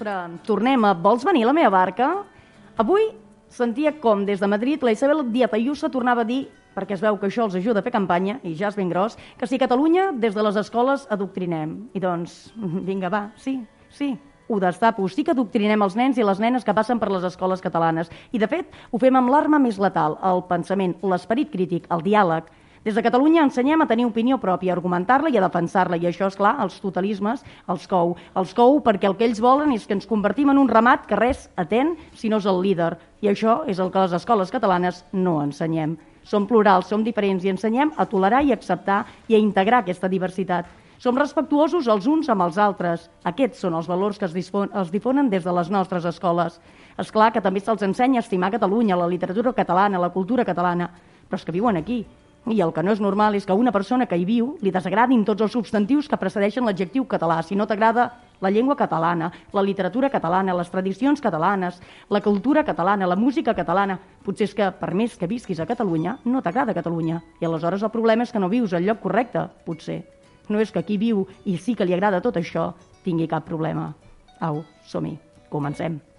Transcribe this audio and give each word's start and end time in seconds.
vespre. 0.00 0.40
Tornem 0.46 0.84
a 0.84 0.94
Vols 0.94 1.24
venir 1.24 1.44
a 1.44 1.50
la 1.50 1.52
meva 1.52 1.70
barca? 1.70 2.24
Avui 2.78 3.10
sentia 3.48 3.92
com 4.00 4.24
des 4.24 4.40
de 4.40 4.46
Madrid 4.46 4.82
la 4.82 4.92
Isabel 4.92 5.30
Díaz 5.30 5.52
Ayuso 5.52 5.90
tornava 5.90 6.22
a 6.22 6.24
dir 6.24 6.48
perquè 6.74 6.94
es 6.94 7.02
veu 7.02 7.18
que 7.18 7.26
això 7.26 7.44
els 7.44 7.54
ajuda 7.58 7.80
a 7.80 7.82
fer 7.82 7.90
campanya, 7.90 8.38
i 8.46 8.54
ja 8.54 8.68
és 8.68 8.76
ben 8.76 8.88
gros, 8.88 9.16
que 9.36 9.46
si 9.46 9.58
Catalunya 9.58 10.12
des 10.12 10.34
de 10.34 10.42
les 10.42 10.56
escoles 10.56 11.06
adoctrinem. 11.10 11.90
I 11.92 12.00
doncs, 12.00 12.52
vinga, 12.88 13.10
va, 13.10 13.32
sí, 13.36 13.58
sí, 13.90 14.16
ho 14.48 14.60
destapo. 14.60 15.08
Sí 15.08 15.24
que 15.24 15.32
adoctrinem 15.34 15.82
els 15.82 15.96
nens 15.98 16.16
i 16.16 16.24
les 16.24 16.38
nenes 16.38 16.64
que 16.64 16.72
passen 16.72 17.00
per 17.00 17.10
les 17.10 17.26
escoles 17.26 17.60
catalanes. 17.60 18.08
I, 18.30 18.38
de 18.38 18.46
fet, 18.46 18.70
ho 18.90 19.02
fem 19.02 19.18
amb 19.18 19.34
l'arma 19.34 19.58
més 19.58 19.82
letal, 19.82 20.16
el 20.22 20.44
pensament, 20.46 20.94
l'esperit 21.02 21.50
crític, 21.50 21.90
el 21.90 22.06
diàleg, 22.06 22.46
des 22.82 22.94
de 22.94 23.02
Catalunya 23.04 23.42
ensenyem 23.44 23.82
a 23.84 23.86
tenir 23.86 24.06
opinió 24.08 24.38
pròpia, 24.40 24.72
a 24.72 24.76
argumentar-la 24.78 25.28
i 25.28 25.36
a 25.36 25.42
defensar-la, 25.44 25.98
i 26.00 26.06
això, 26.08 26.30
és 26.30 26.36
clar, 26.38 26.54
els 26.64 26.78
totalismes 26.80 27.42
els 27.68 27.82
cou. 27.84 28.14
Els 28.40 28.54
cou 28.56 28.78
perquè 28.80 29.04
el 29.04 29.18
que 29.18 29.26
ells 29.28 29.42
volen 29.44 29.74
és 29.74 29.84
que 29.84 29.92
ens 29.92 30.06
convertim 30.08 30.48
en 30.48 30.56
un 30.56 30.68
ramat 30.68 31.04
que 31.04 31.18
res 31.18 31.50
atén 31.60 31.92
si 32.16 32.30
no 32.32 32.38
és 32.40 32.46
el 32.48 32.62
líder, 32.64 32.94
i 33.20 33.28
això 33.28 33.58
és 33.68 33.82
el 33.84 33.90
que 33.92 34.06
les 34.06 34.14
escoles 34.16 34.48
catalanes 34.48 35.02
no 35.12 35.42
ensenyem. 35.42 35.98
Som 36.24 36.46
plurals, 36.48 36.88
som 36.88 37.04
diferents 37.04 37.44
i 37.44 37.52
ensenyem 37.52 37.92
a 38.00 38.06
tolerar 38.08 38.40
i 38.48 38.54
acceptar 38.56 39.02
i 39.28 39.36
a 39.36 39.40
integrar 39.42 39.82
aquesta 39.82 40.08
diversitat. 40.08 40.64
Som 40.96 41.20
respectuosos 41.20 41.84
els 41.88 42.06
uns 42.08 42.30
amb 42.32 42.46
els 42.46 42.56
altres. 42.56 43.10
Aquests 43.28 43.60
són 43.60 43.76
els 43.76 43.88
valors 43.92 44.16
que 44.16 44.24
es, 44.24 44.32
es 44.32 44.90
difonen 44.92 45.28
des 45.28 45.44
de 45.44 45.52
les 45.52 45.68
nostres 45.68 46.08
escoles. 46.08 46.56
És 46.96 47.12
clar 47.12 47.28
que 47.32 47.44
també 47.44 47.60
se'ls 47.60 47.84
ensenya 47.84 48.20
a 48.20 48.24
estimar 48.24 48.52
Catalunya, 48.56 48.96
la 48.96 49.08
literatura 49.08 49.52
catalana, 49.52 50.00
la 50.00 50.12
cultura 50.16 50.48
catalana, 50.48 50.88
però 51.28 51.40
és 51.40 51.44
que 51.44 51.56
viuen 51.56 51.76
aquí, 51.76 52.02
i 52.48 52.60
el 52.64 52.72
que 52.72 52.82
no 52.82 52.92
és 52.94 53.00
normal 53.02 53.36
és 53.36 53.44
que 53.44 53.52
a 53.52 53.58
una 53.58 53.72
persona 53.72 54.06
que 54.08 54.16
hi 54.16 54.24
viu 54.24 54.54
li 54.64 54.72
desagradin 54.72 55.26
tots 55.28 55.44
els 55.44 55.52
substantius 55.52 56.08
que 56.08 56.18
precedeixen 56.18 56.64
l'adjectiu 56.64 57.04
català. 57.04 57.42
Si 57.44 57.56
no 57.56 57.66
t'agrada 57.68 58.08
la 58.40 58.50
llengua 58.50 58.76
catalana, 58.76 59.30
la 59.52 59.62
literatura 59.62 60.08
catalana, 60.10 60.56
les 60.56 60.70
tradicions 60.72 61.20
catalanes, 61.20 61.80
la 62.08 62.22
cultura 62.24 62.64
catalana, 62.64 63.06
la 63.06 63.16
música 63.16 63.54
catalana, 63.54 63.98
potser 64.24 64.48
és 64.48 64.56
que 64.56 64.70
per 64.72 64.94
més 64.96 65.16
que 65.20 65.28
visquis 65.28 65.60
a 65.60 65.68
Catalunya, 65.68 66.18
no 66.24 66.40
t'agrada 66.42 66.74
Catalunya. 66.74 67.20
I 67.40 67.46
aleshores 67.46 67.84
el 67.84 67.92
problema 67.92 68.24
és 68.24 68.32
que 68.32 68.40
no 68.40 68.48
vius 68.48 68.72
al 68.72 68.88
lloc 68.88 69.04
correcte, 69.04 69.46
potser. 69.66 70.02
No 70.48 70.58
és 70.58 70.72
que 70.72 70.82
qui 70.82 70.98
viu 70.98 71.26
i 71.44 71.58
sí 71.58 71.76
que 71.76 71.84
li 71.84 71.94
agrada 71.94 72.24
tot 72.24 72.40
això 72.40 72.72
tingui 73.04 73.28
cap 73.28 73.44
problema. 73.46 73.92
Au, 74.40 74.64
som-hi. 74.88 75.18
Comencem. 75.50 76.09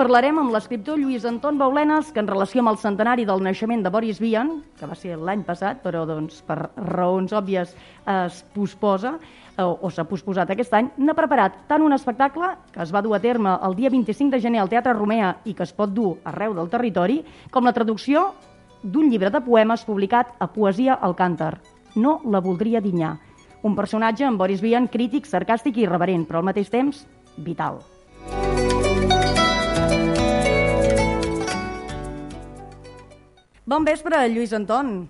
Parlarem 0.00 0.38
amb 0.40 0.54
l'escriptor 0.54 0.96
Lluís 0.96 1.26
Anton 1.28 1.58
Baulenes, 1.60 2.08
que 2.14 2.22
en 2.22 2.28
relació 2.30 2.62
amb 2.62 2.70
el 2.70 2.78
centenari 2.80 3.26
del 3.28 3.42
naixement 3.44 3.82
de 3.84 3.90
Boris 3.92 4.20
Vian, 4.22 4.54
que 4.78 4.88
va 4.88 4.96
ser 4.96 5.18
l'any 5.20 5.42
passat, 5.44 5.82
però 5.84 6.06
doncs, 6.08 6.38
per 6.46 6.56
raons 6.88 7.34
òbvies 7.36 7.74
es 8.08 8.38
posposa, 8.54 9.18
o, 9.60 9.66
o 9.84 9.90
s'ha 9.92 10.06
posposat 10.08 10.54
aquest 10.54 10.72
any, 10.78 10.88
n'ha 11.04 11.16
preparat 11.18 11.60
tant 11.68 11.84
un 11.84 11.92
espectacle 11.92 12.48
que 12.72 12.80
es 12.80 12.94
va 12.96 13.04
dur 13.04 13.12
a 13.18 13.20
terme 13.20 13.52
el 13.68 13.76
dia 13.76 13.92
25 13.92 14.32
de 14.32 14.40
gener 14.40 14.64
al 14.64 14.72
Teatre 14.72 14.96
Romea 14.96 15.34
i 15.44 15.52
que 15.52 15.68
es 15.68 15.76
pot 15.76 15.92
dur 15.92 16.14
arreu 16.24 16.56
del 16.56 16.72
territori, 16.72 17.20
com 17.52 17.68
la 17.68 17.76
traducció 17.76 18.30
d'un 18.80 19.12
llibre 19.12 19.28
de 19.28 19.44
poemes 19.44 19.84
publicat 19.84 20.32
a 20.40 20.48
Poesia 20.48 20.96
al 20.96 21.18
Cànter. 21.18 21.58
No 22.00 22.22
la 22.24 22.40
voldria 22.40 22.80
dinyar. 22.80 23.18
Un 23.68 23.76
personatge 23.76 24.24
amb 24.24 24.40
Boris 24.40 24.64
Vian 24.64 24.88
crític, 24.88 25.28
sarcàstic 25.28 25.76
i 25.76 25.84
irreverent, 25.90 26.24
però 26.24 26.40
al 26.40 26.52
mateix 26.54 26.72
temps 26.72 27.04
vital. 27.36 27.82
Bon 33.70 33.84
vespre, 33.86 34.18
Lluís 34.26 34.50
Anton. 34.56 35.04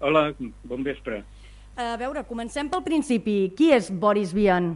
Hola, 0.00 0.30
bon 0.64 0.84
vespre. 0.84 1.18
A 1.76 1.90
veure, 2.00 2.22
comencem 2.24 2.70
pel 2.72 2.80
principi. 2.86 3.50
Qui 3.58 3.68
és 3.76 3.90
Boris 3.92 4.32
Vian? 4.32 4.70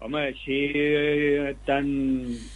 Home, 0.00 0.22
així 0.30 0.56
eh, 0.72 1.50
tan, 1.66 1.90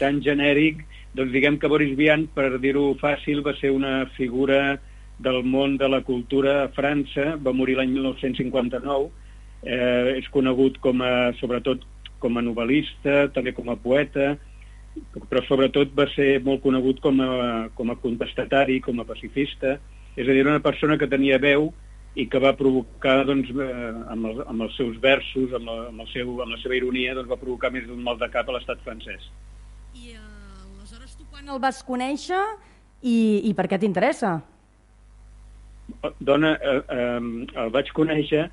tan 0.00 0.22
genèric, 0.25 0.81
doncs 1.19 1.34
diguem 1.37 1.61
que 1.61 1.69
Boris 1.69 1.93
Vian, 2.00 2.25
per 2.33 2.49
dir-ho 2.62 2.87
fàcil, 3.03 3.44
va 3.44 3.53
ser 3.61 3.75
una 3.77 4.06
figura 4.17 4.78
del 5.21 5.43
món 5.44 5.77
de 5.77 5.93
la 5.93 6.00
cultura 6.09 6.62
a 6.62 6.73
França, 6.73 7.34
va 7.37 7.53
morir 7.53 7.77
l'any 7.77 7.93
1959, 7.93 9.12
eh, 9.69 10.17
és 10.17 10.33
conegut 10.33 10.81
com 10.81 11.05
a, 11.05 11.12
sobretot 11.43 11.84
com 12.25 12.41
a 12.41 12.49
novel·lista, 12.49 13.27
també 13.37 13.53
com 13.53 13.69
a 13.69 13.77
poeta, 13.84 14.38
però 15.28 15.42
sobretot 15.46 15.92
va 15.96 16.06
ser 16.14 16.36
molt 16.44 16.62
conegut 16.64 17.00
com 17.04 17.20
a, 17.24 17.30
com 17.76 17.90
a 17.92 17.98
contestatari, 18.00 18.78
com 18.84 19.00
a 19.00 19.08
pacifista, 19.08 19.76
és 20.16 20.28
a 20.28 20.32
dir, 20.32 20.46
una 20.46 20.62
persona 20.64 20.96
que 21.00 21.08
tenia 21.10 21.40
veu 21.42 21.70
i 22.16 22.24
que 22.32 22.40
va 22.40 22.54
provocar, 22.56 23.18
doncs, 23.28 23.50
eh, 23.52 23.92
amb, 24.12 24.30
el, 24.30 24.42
amb 24.48 24.64
els 24.64 24.76
seus 24.78 24.96
versos, 25.02 25.52
amb 25.56 25.68
la, 25.68 25.76
amb, 25.90 26.00
el 26.04 26.08
seu, 26.14 26.30
amb 26.40 26.54
la 26.54 26.60
seva 26.62 26.78
ironia, 26.78 27.14
doncs, 27.16 27.28
va 27.28 27.40
provocar 27.40 27.70
més 27.74 27.84
d'un 27.88 28.00
mal 28.02 28.16
de 28.20 28.28
cap 28.32 28.48
a 28.48 28.56
l'estat 28.56 28.80
francès. 28.86 29.28
I 29.92 30.16
uh, 30.16 30.22
aleshores 30.78 31.16
tu 31.18 31.28
quan 31.28 31.48
el 31.52 31.60
vas 31.60 31.82
conèixer 31.84 32.40
i, 33.02 33.16
i 33.44 33.52
per 33.56 33.68
què 33.68 33.80
t'interessa? 33.80 34.38
Dona, 36.18 36.56
eh, 36.56 36.78
eh, 36.96 37.50
el 37.62 37.74
vaig 37.74 37.92
conèixer 37.94 38.46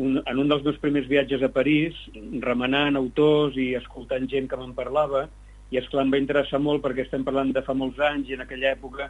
un, 0.00 0.22
en 0.22 0.38
un 0.38 0.48
dels 0.48 0.62
meus 0.64 0.78
primers 0.80 1.08
viatges 1.10 1.42
a 1.42 1.50
París, 1.52 1.98
remenant 2.44 2.96
autors 2.96 3.58
i 3.60 3.72
escoltant 3.76 4.30
gent 4.30 4.48
que 4.48 4.58
me'n 4.60 4.72
parlava, 4.78 5.26
i 5.72 5.80
és 5.80 5.88
clar, 5.88 6.04
em 6.04 6.12
va 6.12 6.20
interessar 6.20 6.60
molt 6.60 6.82
perquè 6.84 7.06
estem 7.06 7.24
parlant 7.24 7.52
de 7.56 7.62
fa 7.64 7.74
molts 7.76 8.00
anys 8.04 8.28
i 8.28 8.36
en 8.36 8.44
aquella 8.44 8.74
època 8.74 9.08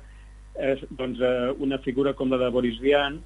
eh, 0.55 0.77
doncs, 0.91 1.21
eh, 1.21 1.51
una 1.67 1.81
figura 1.83 2.15
com 2.15 2.31
la 2.31 2.39
de 2.39 2.51
Boris 2.55 2.79
Vian 2.83 3.19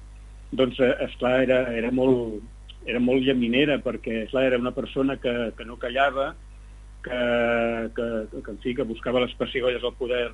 doncs, 0.57 0.79
eh, 0.81 0.93
esclar, 1.05 1.41
era, 1.45 1.59
era, 1.75 1.91
molt, 1.93 2.41
era 2.89 3.01
molt 3.03 3.25
llaminera 3.25 3.77
perquè 3.83 4.23
esclar, 4.25 4.47
era 4.49 4.61
una 4.61 4.73
persona 4.73 5.19
que, 5.21 5.35
que 5.57 5.69
no 5.69 5.77
callava 5.77 6.31
que, 7.05 7.21
que, 7.95 8.07
que, 8.33 8.51
en 8.51 8.59
fi, 8.63 8.75
que 8.75 8.87
buscava 8.89 9.21
les 9.23 9.37
pessigolles 9.39 9.85
al 9.85 9.95
poder 9.99 10.25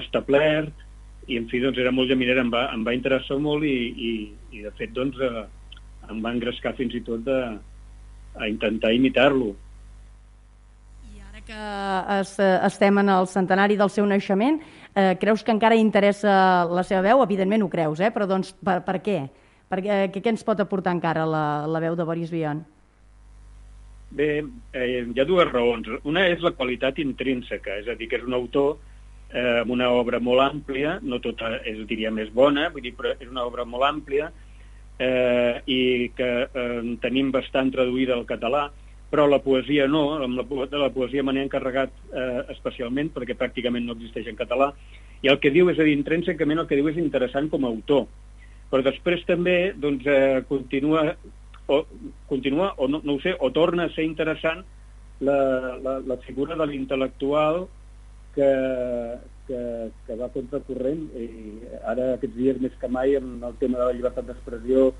establert 0.00 0.86
i 1.28 1.36
en 1.36 1.48
fi, 1.50 1.60
doncs 1.60 1.78
era 1.82 1.92
molt 1.92 2.08
llaminera, 2.08 2.40
em 2.40 2.50
va, 2.52 2.68
em 2.72 2.84
va 2.86 2.96
interessar 2.96 3.36
molt 3.42 3.68
i, 3.68 3.76
i, 3.92 4.12
i 4.56 4.64
de 4.64 4.72
fet 4.80 4.96
doncs, 4.96 5.20
eh, 5.20 5.44
em 6.08 6.24
va 6.24 6.32
engrescar 6.32 6.72
fins 6.78 6.96
i 6.96 7.04
tot 7.04 7.20
de, 7.26 7.40
a 8.38 8.48
intentar 8.48 8.94
imitar-lo 8.96 9.52
que 11.48 12.20
es, 12.20 12.34
estem 12.38 12.98
en 13.00 13.08
el 13.08 13.26
centenari 13.26 13.76
del 13.80 13.88
seu 13.88 14.04
naixement, 14.06 14.58
eh, 14.92 15.14
creus 15.20 15.40
que 15.42 15.54
encara 15.54 15.78
interessa 15.80 16.32
la 16.68 16.82
seva 16.84 17.00
veu? 17.06 17.22
Evidentment 17.24 17.62
ho 17.64 17.70
creus, 17.72 18.02
eh? 18.04 18.10
però 18.12 18.26
doncs 18.28 18.52
per, 18.52 18.82
per 18.84 18.98
què? 19.04 19.22
Per, 19.68 19.78
eh, 19.80 20.02
què, 20.12 20.24
ens 20.28 20.44
pot 20.44 20.60
aportar 20.60 20.92
encara 20.92 21.24
la, 21.24 21.44
la 21.64 21.80
veu 21.80 21.96
de 21.96 22.04
Boris 22.04 22.28
Vian? 22.34 22.60
Bé, 24.18 24.28
eh, 24.76 24.88
hi 25.08 25.20
ha 25.20 25.26
dues 25.28 25.48
raons. 25.48 25.88
Una 26.08 26.26
és 26.28 26.44
la 26.44 26.52
qualitat 26.56 27.00
intrínseca, 27.00 27.78
és 27.80 27.88
a 27.88 27.96
dir, 27.96 28.10
que 28.10 28.20
és 28.20 28.26
un 28.28 28.36
autor 28.36 28.76
eh, 29.32 29.62
amb 29.62 29.72
una 29.72 29.88
obra 29.96 30.20
molt 30.20 30.44
àmplia, 30.44 30.98
no 31.00 31.20
tota 31.24 31.54
és, 31.62 31.80
diria, 31.88 32.12
més 32.12 32.28
bona, 32.34 32.68
vull 32.74 32.84
dir, 32.84 32.92
però 32.98 33.14
és 33.16 33.28
una 33.28 33.46
obra 33.48 33.64
molt 33.64 33.88
àmplia 33.88 34.28
eh, 35.00 35.64
i 35.64 35.80
que 36.16 36.30
eh, 36.44 36.76
tenim 37.00 37.32
bastant 37.32 37.72
traduïda 37.72 38.16
al 38.16 38.28
català, 38.28 38.66
però 39.10 39.26
la 39.26 39.40
poesia 39.40 39.86
no, 39.88 40.18
amb 40.20 40.36
la, 40.36 40.44
de 40.68 40.80
la 40.80 40.90
poesia 40.92 41.24
me 41.24 41.32
n'he 41.32 41.46
encarregat 41.46 41.92
eh, 42.12 42.42
especialment 42.54 43.10
perquè 43.14 43.36
pràcticament 43.38 43.86
no 43.86 43.96
existeix 43.96 44.28
en 44.28 44.36
català, 44.36 44.72
i 45.24 45.30
el 45.32 45.40
que 45.42 45.52
diu 45.54 45.70
és 45.72 45.80
a 45.80 45.86
dir, 45.86 45.96
intrínsecament 45.96 46.60
el 46.62 46.68
que 46.68 46.76
diu 46.78 46.90
és 46.90 47.00
interessant 47.00 47.48
com 47.52 47.64
a 47.64 47.72
autor, 47.72 48.06
però 48.68 48.84
després 48.84 49.24
també 49.28 49.72
doncs, 49.76 50.04
eh, 50.06 50.44
continua, 50.48 51.06
o, 51.66 51.80
continua 52.28 52.74
o 52.76 52.88
no, 52.88 53.00
no 53.04 53.16
ho 53.16 53.24
sé, 53.24 53.34
o 53.40 53.50
torna 53.56 53.88
a 53.88 53.94
ser 53.96 54.04
interessant 54.04 54.62
la, 55.24 55.38
la, 55.82 55.98
la 56.04 56.20
figura 56.26 56.56
de 56.58 56.68
l'intel·lectual 56.68 57.64
que, 58.36 58.50
que, 59.48 59.60
que 60.06 60.16
va 60.20 60.30
contracorrent 60.34 61.08
i 61.18 61.28
ara 61.90 62.12
aquests 62.14 62.36
dies 62.36 62.60
més 62.62 62.76
que 62.80 62.90
mai 62.92 63.16
amb 63.18 63.44
el 63.48 63.56
tema 63.62 63.80
de 63.80 63.88
la 63.88 63.96
llibertat 63.96 64.28
d'expressió 64.28 64.90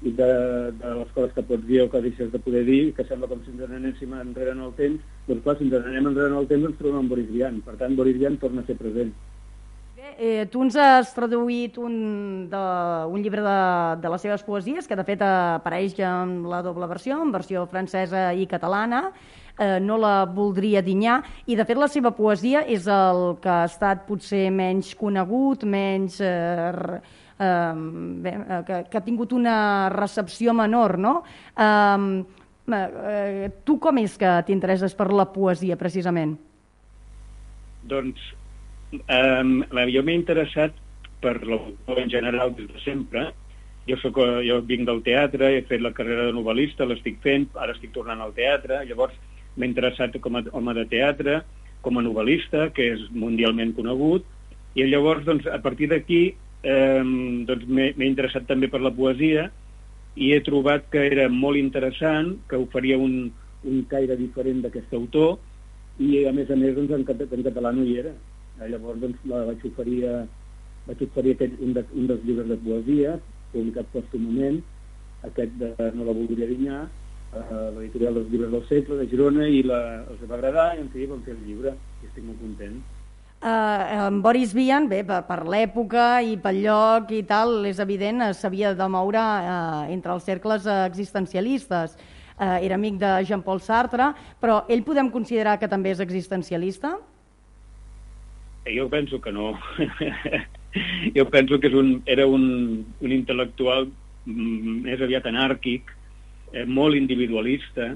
de, 0.00 0.72
de 0.78 0.94
les 0.94 1.10
coses 1.14 1.32
que 1.34 1.42
pots 1.42 1.64
dir 1.66 1.82
o 1.82 1.88
que 1.90 2.02
deixes 2.02 2.30
de 2.30 2.38
poder 2.38 2.64
dir, 2.66 2.82
que 2.94 3.06
sembla 3.06 3.28
com 3.30 3.40
si 3.42 3.50
ens 3.50 3.64
anéssim 3.66 4.12
enrere 4.14 4.54
en 4.54 4.62
el 4.68 4.76
temps, 4.78 5.02
doncs 5.26 5.42
clar, 5.42 5.56
si 5.58 5.66
ens 5.66 5.74
anem 5.80 6.12
enrere 6.12 6.30
en 6.30 6.38
el 6.38 6.46
temps 6.50 6.68
ens 6.70 6.78
trobem 6.78 7.00
amb 7.02 7.10
Boris 7.10 7.32
Vian. 7.32 7.58
Per 7.66 7.74
tant, 7.80 7.96
Boris 7.98 8.18
Vian 8.18 8.38
torna 8.38 8.62
a 8.62 8.68
ser 8.68 8.78
present. 8.78 9.10
Bé, 9.98 10.14
eh, 10.22 10.46
tu 10.52 10.62
ens 10.62 10.78
has 10.78 11.10
traduït 11.16 11.80
un, 11.82 11.98
de, 12.50 12.62
un 13.10 13.24
llibre 13.24 13.42
de, 13.42 13.58
de 14.04 14.14
les 14.14 14.22
seves 14.22 14.46
poesies, 14.46 14.86
que 14.86 14.98
de 14.98 15.06
fet 15.08 15.26
apareix 15.26 15.98
en 15.98 16.40
la 16.46 16.62
doble 16.62 16.86
versió, 16.86 17.18
en 17.24 17.34
versió 17.34 17.66
francesa 17.66 18.28
i 18.38 18.46
catalana, 18.46 19.08
eh, 19.58 19.80
no 19.82 19.98
la 19.98 20.22
voldria 20.30 20.84
dinyar, 20.86 21.24
i 21.50 21.58
de 21.58 21.66
fet 21.66 21.82
la 21.82 21.90
seva 21.90 22.14
poesia 22.14 22.62
és 22.62 22.86
el 22.86 23.40
que 23.42 23.50
ha 23.50 23.64
estat 23.66 24.06
potser 24.06 24.46
menys 24.54 24.94
conegut, 24.94 25.66
menys... 25.66 26.22
Eh, 26.22 27.00
eh, 27.38 27.74
bé, 28.24 28.34
eh, 28.34 28.62
que, 28.66 28.82
que 28.90 28.98
ha 28.98 29.04
tingut 29.04 29.32
una 29.32 29.88
recepció 29.94 30.54
menor, 30.54 30.98
no? 30.98 31.22
Eh, 31.56 32.24
eh, 32.74 33.50
tu 33.64 33.78
com 33.80 33.98
és 34.02 34.18
que 34.20 34.34
t'interesses 34.46 34.94
per 34.98 35.10
la 35.12 35.28
poesia, 35.32 35.78
precisament? 35.80 36.36
Doncs 37.88 38.20
eh, 38.92 39.88
jo 39.94 40.04
m'he 40.04 40.16
interessat 40.16 40.74
per 41.22 41.38
l'autor 41.44 42.00
en 42.00 42.10
general 42.10 42.54
des 42.56 42.68
de 42.70 42.80
sempre. 42.84 43.28
Jo, 43.88 43.96
soc, 44.02 44.18
jo 44.44 44.60
vinc 44.68 44.84
del 44.84 45.00
teatre, 45.02 45.54
he 45.56 45.62
fet 45.64 45.80
la 45.80 45.94
carrera 45.96 46.26
de 46.28 46.34
novel·lista, 46.36 46.84
l'estic 46.84 47.22
fent, 47.24 47.48
ara 47.56 47.72
estic 47.72 47.94
tornant 47.94 48.20
al 48.20 48.34
teatre, 48.36 48.82
llavors 48.84 49.14
m'he 49.56 49.66
interessat 49.66 50.18
com 50.20 50.36
a 50.36 50.42
home 50.52 50.74
de 50.76 50.84
teatre, 50.90 51.38
com 51.80 51.96
a 51.96 52.04
novel·lista, 52.04 52.68
que 52.76 52.90
és 52.94 53.06
mundialment 53.14 53.72
conegut, 53.74 54.26
i 54.76 54.84
llavors, 54.84 55.24
doncs, 55.24 55.48
a 55.48 55.58
partir 55.64 55.88
d'aquí, 55.88 56.36
eh, 56.62 57.02
doncs, 57.48 57.66
m'he 57.68 58.08
interessat 58.08 58.48
també 58.48 58.70
per 58.72 58.80
la 58.84 58.94
poesia, 58.94 59.48
i 60.18 60.32
he 60.34 60.40
trobat 60.42 60.88
que 60.92 61.04
era 61.06 61.28
molt 61.30 61.60
interessant, 61.60 62.34
que 62.50 62.58
oferia 62.58 62.98
un, 62.98 63.28
un 63.64 63.84
caire 63.90 64.16
diferent 64.18 64.64
d'aquest 64.64 64.94
autor, 64.98 65.36
i 65.98 66.24
a 66.26 66.32
més 66.34 66.50
a 66.50 66.56
més 66.58 66.74
doncs, 66.76 66.94
en, 66.94 67.06
en 67.06 67.46
català 67.50 67.72
no 67.74 67.86
hi 67.86 67.98
era. 68.02 68.14
Eh, 68.58 68.68
llavors 68.72 69.00
doncs, 69.02 69.20
la 69.30 69.44
vaig 69.50 69.64
oferir, 69.70 70.00
vaig 70.86 71.04
oferir 71.06 71.36
aquest, 71.36 71.58
un, 71.62 71.74
de, 71.76 71.84
un 71.94 72.10
dels 72.10 72.24
llibres 72.26 72.50
de 72.50 72.58
poesia, 72.64 73.18
publicat 73.52 73.90
pòstumament, 73.94 74.62
aquest 75.26 75.54
de 75.58 75.72
No 75.96 76.06
la 76.06 76.14
voldria 76.14 76.46
dinyar, 76.50 76.82
a 77.38 77.40
l'editorial 77.76 78.14
dels 78.16 78.30
llibres 78.32 78.52
del 78.54 78.64
segle 78.68 78.96
de 79.00 79.08
Girona 79.10 79.48
i 79.52 79.62
la, 79.66 79.80
els 80.08 80.22
va 80.30 80.38
agradar 80.38 80.68
i 80.76 80.80
en 80.80 80.88
fi 80.92 81.08
vam 81.10 81.20
fer 81.26 81.34
el 81.34 81.42
llibre 81.44 81.74
i 81.74 82.08
estic 82.08 82.24
molt 82.24 82.40
content. 82.40 82.78
Uh, 83.38 84.08
en 84.08 84.20
Boris 84.20 84.50
Vian, 84.50 84.88
bé, 84.90 85.04
per, 85.06 85.20
per 85.28 85.44
l'època 85.46 86.18
i 86.26 86.32
pel 86.42 86.56
lloc 86.64 87.12
i 87.14 87.20
tal, 87.22 87.60
és 87.70 87.78
evident, 87.78 88.24
eh, 88.24 88.32
s'havia 88.34 88.72
de 88.74 88.88
moure 88.90 89.20
uh, 89.22 89.84
entre 89.94 90.10
els 90.16 90.26
cercles 90.26 90.66
existencialistes. 90.66 91.94
Uh, 92.34 92.58
era 92.66 92.74
amic 92.74 92.98
de 92.98 93.12
Jean-Paul 93.28 93.62
Sartre, 93.62 94.08
però 94.42 94.64
ell 94.66 94.82
podem 94.82 95.12
considerar 95.14 95.54
que 95.62 95.70
també 95.70 95.94
és 95.94 96.02
existencialista? 96.02 96.96
Jo 98.66 98.88
penso 98.90 99.20
que 99.22 99.30
no. 99.30 99.52
jo 101.16 101.24
penso 101.30 101.60
que 101.62 101.70
és 101.70 101.78
un, 101.78 101.94
era 102.10 102.26
un, 102.26 102.44
un 103.00 103.14
intel·lectual 103.14 103.86
mm, 104.26 104.82
més 104.88 105.06
aviat 105.06 105.30
anàrquic, 105.30 105.94
eh, 106.52 106.66
molt 106.66 106.98
individualista, 106.98 107.92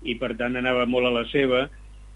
i 0.00 0.16
per 0.16 0.32
tant 0.40 0.56
anava 0.56 0.88
molt 0.88 1.10
a 1.10 1.14
la 1.20 1.26
seva, 1.28 1.66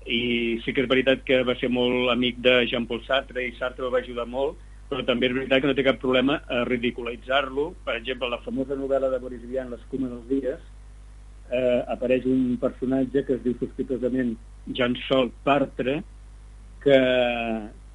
i 0.07 0.59
sí 0.65 0.73
que 0.75 0.83
és 0.83 0.91
veritat 0.91 1.23
que 1.27 1.43
va 1.47 1.55
ser 1.61 1.71
molt 1.71 2.11
amic 2.13 2.39
de 2.43 2.63
Jean-Paul 2.71 3.03
Sartre 3.07 3.45
i 3.47 3.55
Sartre 3.59 3.87
el 3.87 3.93
va 3.95 4.03
ajudar 4.03 4.27
molt, 4.27 4.59
però 4.91 5.05
també 5.09 5.29
és 5.29 5.35
veritat 5.37 5.63
que 5.63 5.71
no 5.71 5.75
té 5.79 5.85
cap 5.87 6.01
problema 6.03 6.39
a 6.49 6.63
ridiculitzar-lo. 6.69 7.69
Per 7.87 7.97
exemple, 7.97 8.29
la 8.29 8.43
famosa 8.45 8.77
novel·la 8.79 9.13
de 9.13 9.21
Boris 9.23 9.45
Vian, 9.49 9.71
L'escuma 9.73 10.11
dels 10.11 10.27
dies, 10.29 10.65
eh, 11.51 11.81
apareix 11.95 12.27
un 12.29 12.57
personatge 12.61 13.25
que 13.27 13.39
es 13.39 13.45
diu 13.45 13.57
sospitosament 13.61 14.35
Jean-Sol 14.69 15.33
Partre, 15.47 16.01
que, 16.83 16.99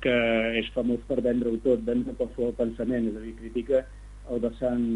que 0.01 0.17
és 0.61 0.71
famós 0.75 1.03
per 1.09 1.19
vendre-ho 1.25 1.59
tot, 1.65 1.83
vendre 1.85 2.15
qualsevol 2.17 2.55
pensament, 2.57 3.11
és 3.11 3.19
a 3.19 3.25
dir, 3.25 3.35
critica 3.41 3.83
el 4.31 4.41
vessant, 4.43 4.87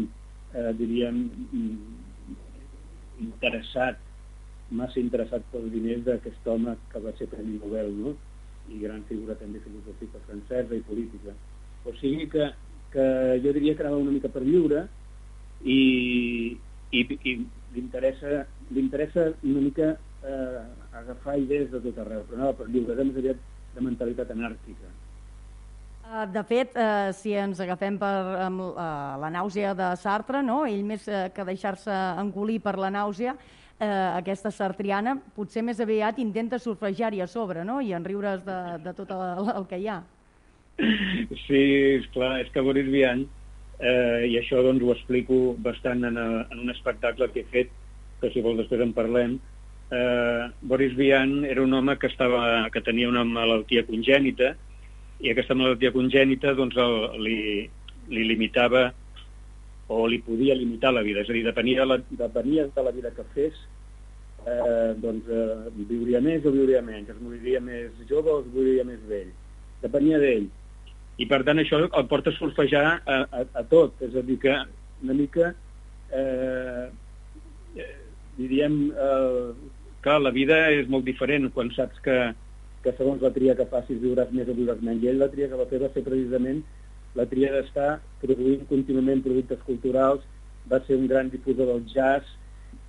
eh, 0.56 0.72
diríem, 0.80 1.22
interessat 3.22 4.00
massa 4.72 5.00
interessat 5.00 5.44
pels 5.52 5.70
diners 5.72 6.04
d'aquest 6.06 6.46
home 6.48 6.76
que 6.92 7.02
va 7.04 7.12
ser 7.18 7.28
Premi 7.30 7.58
Nobel, 7.58 7.92
no? 7.98 8.14
i 8.70 8.78
gran 8.78 9.02
figura 9.08 9.34
també 9.40 9.60
filosòfica 9.64 10.20
francesa 10.26 10.76
i 10.76 10.84
política. 10.86 11.34
O 11.84 11.94
sigui 11.98 12.28
que, 12.30 12.48
que 12.92 13.06
jo 13.42 13.54
diria 13.56 13.74
que 13.74 13.84
anava 13.84 14.00
una 14.04 14.14
mica 14.14 14.30
per 14.32 14.44
viure 14.46 14.86
i, 15.64 15.80
i, 16.94 17.00
i 17.02 17.34
li 17.74 17.82
interessa 17.82 19.28
una 19.42 19.60
mica 19.60 19.92
eh, 20.22 20.62
agafar 21.02 21.38
idees 21.40 21.70
de 21.72 21.80
tot 21.82 22.02
arreu, 22.04 22.24
però 22.28 22.40
anava 22.40 22.58
per 22.60 22.68
viure, 22.70 22.94
era 22.94 23.06
més 23.06 23.18
aviat 23.18 23.48
de 23.74 23.84
mentalitat 23.84 24.30
anàrquica. 24.34 24.92
Eh, 26.02 26.26
de 26.34 26.42
fet, 26.44 26.76
eh, 26.76 27.12
si 27.16 27.32
ens 27.38 27.60
agafem 27.62 27.96
per 27.98 28.12
amb, 28.44 28.60
uh, 28.72 29.16
la 29.22 29.30
nàusea 29.32 29.72
de 29.78 29.92
Sartre, 29.96 30.42
no? 30.42 30.64
ell 30.66 30.82
més 30.84 31.06
eh, 31.08 31.28
que 31.34 31.46
deixar-se 31.46 31.94
engolir 32.20 32.60
per 32.60 32.76
la 32.78 32.90
nàusea, 32.90 33.36
eh, 33.82 34.08
aquesta 34.16 34.52
sartriana, 34.54 35.16
potser 35.36 35.64
més 35.66 35.80
aviat 35.82 36.18
intenta 36.22 36.60
surfejar-hi 36.62 37.22
a 37.22 37.28
sobre, 37.30 37.66
no?, 37.66 37.80
i 37.82 37.92
enriure's 37.96 38.44
de, 38.46 38.58
de 38.84 38.94
tot 38.98 39.12
el, 39.16 39.52
el 39.56 39.68
que 39.70 39.80
hi 39.82 39.88
ha. 39.90 40.00
Sí, 41.46 41.62
és 41.98 42.08
clar, 42.14 42.36
és 42.42 42.50
que 42.54 42.64
Boris 42.64 42.88
Vian, 42.90 43.26
eh, 43.78 44.24
i 44.30 44.38
això 44.40 44.62
doncs 44.64 44.82
ho 44.82 44.92
explico 44.94 45.40
bastant 45.62 46.06
en, 46.08 46.18
a, 46.18 46.28
en 46.48 46.64
un 46.64 46.72
espectacle 46.72 47.28
que 47.34 47.44
he 47.44 47.50
fet, 47.52 47.74
que 48.22 48.30
si 48.32 48.42
vols 48.44 48.62
després 48.62 48.84
en 48.84 48.94
parlem, 48.96 49.36
eh, 49.92 50.48
Boris 50.62 50.96
Vian 50.98 51.42
era 51.48 51.64
un 51.64 51.74
home 51.74 51.98
que, 51.98 52.10
estava, 52.10 52.68
que 52.72 52.84
tenia 52.86 53.10
una 53.10 53.26
malaltia 53.28 53.84
congènita, 53.88 54.54
i 55.22 55.30
aquesta 55.30 55.54
malaltia 55.54 55.92
congènita 55.94 56.56
doncs, 56.58 56.78
el, 56.82 57.22
li, 57.22 57.38
li 58.10 58.26
limitava 58.26 58.88
o 59.88 60.06
li 60.06 60.20
podia 60.22 60.54
limitar 60.54 60.92
la 60.92 61.02
vida, 61.02 61.22
és 61.22 61.30
a 61.30 61.34
dir, 61.36 61.44
depenia 61.44 61.82
de 61.82 61.88
la, 61.88 61.98
depenia 62.18 62.66
de 62.74 62.84
la 62.86 62.92
vida 62.94 63.10
que 63.16 63.24
fes, 63.34 63.58
eh, 64.46 64.94
doncs 65.02 65.28
eh, 65.28 65.70
viuria 65.88 66.20
més 66.22 66.46
o 66.46 66.52
viuria 66.54 66.82
menys, 66.84 67.10
es 67.12 67.20
moriria 67.22 67.60
més 67.60 67.92
jove 68.08 68.30
o 68.30 68.40
es 68.42 68.50
moriria 68.54 68.86
més 68.88 69.02
vell. 69.08 69.30
Depenia 69.82 70.20
d'ell. 70.22 70.48
I 71.20 71.28
per 71.28 71.42
tant 71.46 71.60
això 71.60 71.82
el 71.84 72.06
porta 72.10 72.32
a 72.32 72.38
surfejar 72.38 72.84
a, 72.86 73.18
a, 73.22 73.44
a 73.60 73.64
tot, 73.68 73.98
és 74.02 74.14
a 74.16 74.22
dir 74.26 74.38
que 74.42 74.54
una 75.02 75.16
mica 75.18 75.52
eh, 76.14 76.86
eh, 77.76 77.90
diríem 78.38 78.78
eh, 78.90 79.50
que 80.02 80.18
la 80.18 80.32
vida 80.34 80.64
és 80.74 80.88
molt 80.90 81.06
diferent 81.06 81.50
quan 81.54 81.70
saps 81.76 82.00
que, 82.02 82.16
que 82.82 82.94
segons 82.98 83.22
la 83.22 83.30
tria 83.34 83.54
que 83.58 83.68
facis 83.70 84.00
viuràs 84.02 84.32
més 84.34 84.48
o 84.48 84.56
viuràs 84.56 84.80
menys. 84.82 85.04
I 85.04 85.12
ell 85.12 85.20
la 85.22 85.30
tria 85.34 85.50
que 85.50 85.58
va 85.58 85.68
fer 85.70 85.82
va 85.82 85.92
ser 85.94 86.06
precisament 86.06 86.62
la 87.18 87.26
tria 87.28 87.52
d'estar 87.52 88.00
produint 88.22 88.66
contínuament 88.70 89.22
productes 89.24 89.60
culturals, 89.66 90.24
va 90.70 90.80
ser 90.86 90.96
un 90.96 91.08
gran 91.10 91.30
difusor 91.30 91.68
del 91.68 91.86
jazz, 91.92 92.26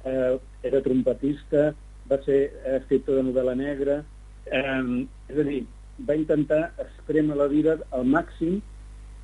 eh, 0.05 0.37
era 0.63 0.81
trompetista, 0.85 1.71
va 2.09 2.19
ser 2.25 2.39
escriptor 2.77 3.19
de 3.19 3.27
novel·la 3.29 3.55
negra, 3.59 4.01
eh, 4.45 5.07
és 5.29 5.39
a 5.39 5.47
dir, 5.47 5.63
va 6.07 6.15
intentar 6.17 6.63
espremer 6.81 7.37
la 7.37 7.47
vida 7.47 7.77
al 7.91 8.05
màxim 8.05 8.61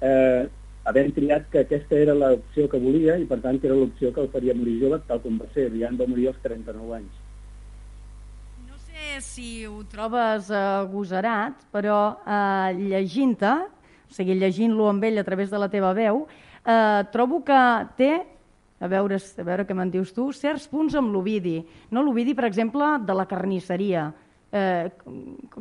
eh, 0.02 0.48
havent 0.90 1.12
triat 1.16 1.48
que 1.52 1.64
aquesta 1.64 1.98
era 1.98 2.16
l'opció 2.18 2.68
que 2.70 2.80
volia 2.82 3.18
i 3.20 3.26
per 3.30 3.40
tant 3.44 3.60
que 3.60 3.68
era 3.70 3.78
l'opció 3.78 4.14
que 4.14 4.22
el 4.24 4.30
faria 4.34 4.56
morir 4.58 4.78
jove 4.82 5.02
tal 5.08 5.22
com 5.24 5.40
va 5.42 5.50
ser, 5.56 5.70
Rian 5.74 5.98
va 6.00 6.08
morir 6.10 6.30
als 6.32 6.40
39 6.46 6.96
anys. 7.00 7.18
No 8.70 8.80
sé 8.86 9.20
si 9.26 9.50
ho 9.68 9.82
trobes 9.92 10.50
eh, 10.50 10.64
agosarat, 10.86 11.68
però 11.74 12.00
eh, 12.24 12.80
llegint-te, 12.80 13.54
o 14.10 14.14
sigui, 14.14 14.36
llegint-lo 14.40 14.90
amb 14.90 15.04
ell 15.06 15.22
a 15.22 15.26
través 15.28 15.52
de 15.54 15.62
la 15.62 15.70
teva 15.70 15.94
veu, 15.94 16.26
eh, 16.66 17.02
trobo 17.14 17.44
que 17.46 17.62
té 17.96 18.14
a 18.80 18.88
veure, 18.88 19.20
a 19.20 19.44
veure 19.44 19.66
què 19.68 19.76
me'n 19.76 19.92
dius 19.92 20.14
tu, 20.16 20.30
certs 20.34 20.68
punts 20.72 20.96
amb 20.96 21.12
l'Ovidi. 21.14 21.60
No 21.92 22.02
l'Ovidi, 22.04 22.34
per 22.34 22.48
exemple, 22.48 22.98
de 23.06 23.16
la 23.16 23.28
carnisseria. 23.28 24.08
Eh, 24.52 24.90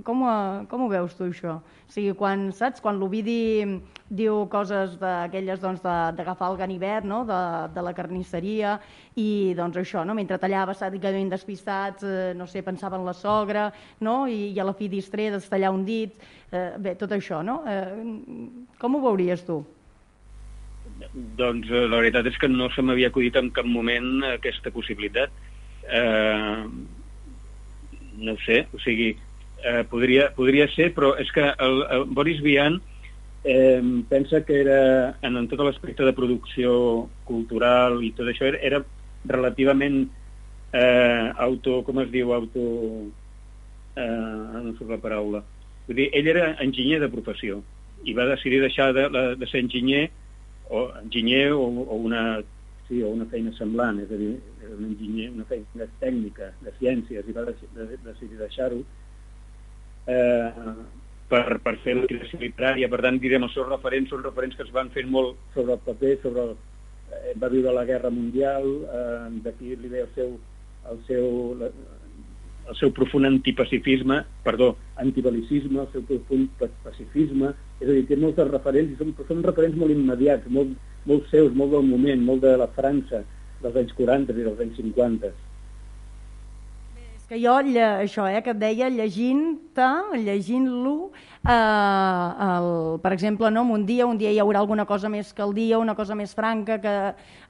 com, 0.03 0.23
ho, 0.25 0.35
com 0.65 0.83
ho 0.83 0.89
veus 0.89 1.13
tu, 1.13 1.27
això? 1.29 1.59
O 1.61 1.93
sigui, 1.93 2.15
quan, 2.17 2.47
saps, 2.57 2.81
quan 2.81 2.97
l'Ovidi 2.97 3.61
diu 4.09 4.47
coses 4.49 4.95
d'aquelles 5.01 5.61
doncs, 5.61 5.83
d'agafar 5.85 6.49
el 6.55 6.57
ganivet 6.57 7.05
no? 7.05 7.21
de, 7.29 7.41
de 7.75 7.85
la 7.85 7.93
carnisseria 7.93 8.79
i 9.21 9.53
doncs 9.59 9.77
això, 9.83 10.07
no? 10.09 10.17
mentre 10.17 10.41
tallava 10.41 10.73
sàdicament 10.73 11.29
despistats, 11.29 12.07
eh, 12.07 12.33
no 12.37 12.49
sé, 12.49 12.65
pensava 12.65 12.97
en 12.97 13.05
la 13.05 13.13
sogra, 13.13 13.69
no? 14.01 14.23
I, 14.25 14.55
i 14.57 14.61
a 14.61 14.65
la 14.65 14.77
fi 14.77 14.89
distret 14.89 15.37
es 15.37 15.53
tallar 15.53 15.75
un 15.77 15.85
dit, 15.85 16.17
eh, 16.49 16.71
bé, 16.81 16.97
tot 16.97 17.13
això, 17.13 17.45
no? 17.45 17.61
Eh, 17.69 18.73
com 18.81 18.97
ho 18.97 19.05
veuries 19.05 19.45
tu? 19.45 19.61
Doncs 21.37 21.69
eh, 21.69 21.85
la 21.93 22.01
veritat 22.01 22.33
és 22.33 22.41
que 22.41 22.49
no 22.49 22.73
se 22.73 22.81
m'havia 22.81 23.13
acudit 23.13 23.37
en 23.37 23.53
cap 23.53 23.69
moment 23.69 24.25
aquesta 24.33 24.73
possibilitat. 24.73 25.45
Eh, 25.85 26.65
no 28.19 28.37
sé, 28.45 28.67
o 28.75 28.81
sigui, 28.83 29.13
eh, 29.65 29.83
podria, 29.91 30.31
podria 30.37 30.69
ser, 30.75 30.93
però 30.97 31.15
és 31.21 31.31
que 31.35 31.45
el, 31.51 31.83
el 31.97 32.07
Boris 32.15 32.43
Vian 32.45 32.81
eh, 33.45 33.83
pensa 34.09 34.45
que 34.45 34.61
era, 34.61 35.19
en, 35.23 35.39
en 35.39 35.49
tot 35.51 35.63
l'aspecte 35.65 36.07
de 36.07 36.15
producció 36.17 37.09
cultural 37.29 38.03
i 38.05 38.13
tot 38.17 38.31
això, 38.31 38.49
era, 38.51 38.61
era 38.63 38.83
relativament 39.29 40.05
eh, 40.73 41.33
auto, 41.49 41.83
com 41.87 42.05
es 42.05 42.13
diu, 42.15 42.35
auto... 42.35 42.67
Eh, 43.99 44.61
no 44.63 44.77
surt 44.77 44.93
la 44.93 45.01
paraula. 45.03 45.41
Vull 45.89 45.97
dir, 45.99 46.11
ell 46.15 46.29
era 46.31 46.53
enginyer 46.63 47.01
de 47.03 47.11
professió 47.11 47.63
i 48.07 48.13
va 48.15 48.29
decidir 48.29 48.61
deixar 48.63 48.93
de, 48.95 49.09
de 49.41 49.47
ser 49.51 49.65
enginyer 49.65 50.05
o 50.71 50.85
enginyer 51.01 51.49
o, 51.57 51.65
o 51.65 51.97
una 52.07 52.41
sí, 52.89 53.03
o 53.03 53.11
una 53.13 53.27
feina 53.31 53.53
semblant, 53.57 54.01
és 54.03 54.13
a 54.13 54.19
dir, 54.21 54.33
un 54.69 54.87
enginyer, 54.89 55.29
una 55.35 55.47
feina 55.49 55.89
tècnica, 56.01 56.53
de 56.65 56.73
ciències, 56.81 57.29
i 57.29 57.37
va 57.37 57.45
de, 57.49 57.55
de, 57.77 58.01
decidir 58.07 58.41
deixar-ho 58.41 58.81
eh, 60.09 60.73
per, 61.29 61.45
per 61.65 61.75
fer 61.85 61.99
la 61.99 62.09
creació 62.09 62.41
literària. 62.41 62.89
Per 62.91 63.03
tant, 63.05 63.21
direm, 63.23 63.45
els 63.47 63.55
seus 63.57 63.69
referents 63.69 64.13
són 64.15 64.25
referents 64.25 64.57
que 64.57 64.65
es 64.67 64.75
van 64.75 64.91
fent 64.95 65.13
molt 65.13 65.37
sobre 65.55 65.77
el 65.77 65.85
paper, 65.85 66.15
sobre 66.25 66.49
el, 66.49 66.57
eh, 67.13 67.37
va 67.41 67.53
viure 67.53 67.77
la 67.77 67.87
Guerra 67.89 68.13
Mundial, 68.15 68.69
eh, 68.89 69.29
d'aquí 69.45 69.77
li 69.77 69.93
ve 69.93 70.05
el 70.07 70.13
seu, 70.17 70.35
el 70.93 71.01
seu, 71.11 71.31
el 71.69 72.77
seu 72.81 72.93
profund 72.97 73.29
antipacifisme, 73.29 74.23
perdó, 74.45 74.75
antibalicisme, 75.05 75.85
el 75.85 75.93
seu 75.93 76.05
profund 76.09 76.69
pacifisme, 76.85 77.53
és 77.81 77.89
a 77.89 77.93
dir, 77.93 78.07
té 78.09 78.17
moltes 78.21 78.49
referents, 78.51 78.95
i 78.95 79.01
són, 79.01 79.13
són 79.29 79.45
referents 79.47 79.77
molt 79.79 79.95
immediats, 79.95 80.47
molt, 80.53 80.73
molt 81.09 81.29
seus, 81.33 81.53
molt 81.55 81.75
del 81.77 81.87
moment, 81.91 82.25
molt 82.31 82.47
de 82.47 82.57
la 82.61 82.71
França 82.79 83.25
dels 83.63 83.77
anys 83.83 83.95
40 83.99 84.35
i 84.35 84.47
dels 84.47 84.67
anys 84.67 84.83
50 84.83 85.37
que 87.29 87.37
jo, 87.37 87.59
això 87.61 88.25
eh, 88.25 88.41
que 88.41 88.55
et 88.55 88.61
deia, 88.61 88.87
llegint-te, 88.89 89.89
llegint-lo, 90.25 91.11
eh, 91.45 92.47
el, 92.47 92.69
per 93.05 93.13
exemple, 93.13 93.51
no, 93.53 93.67
un 93.69 93.85
dia, 93.85 94.07
un 94.09 94.17
dia 94.17 94.33
hi 94.33 94.39
haurà 94.41 94.63
alguna 94.63 94.87
cosa 94.89 95.11
més 95.13 95.35
que 95.37 95.45
el 95.45 95.53
dia, 95.53 95.77
una 95.77 95.95
cosa 95.95 96.17
més 96.17 96.33
franca, 96.33 96.79
que 96.81 96.95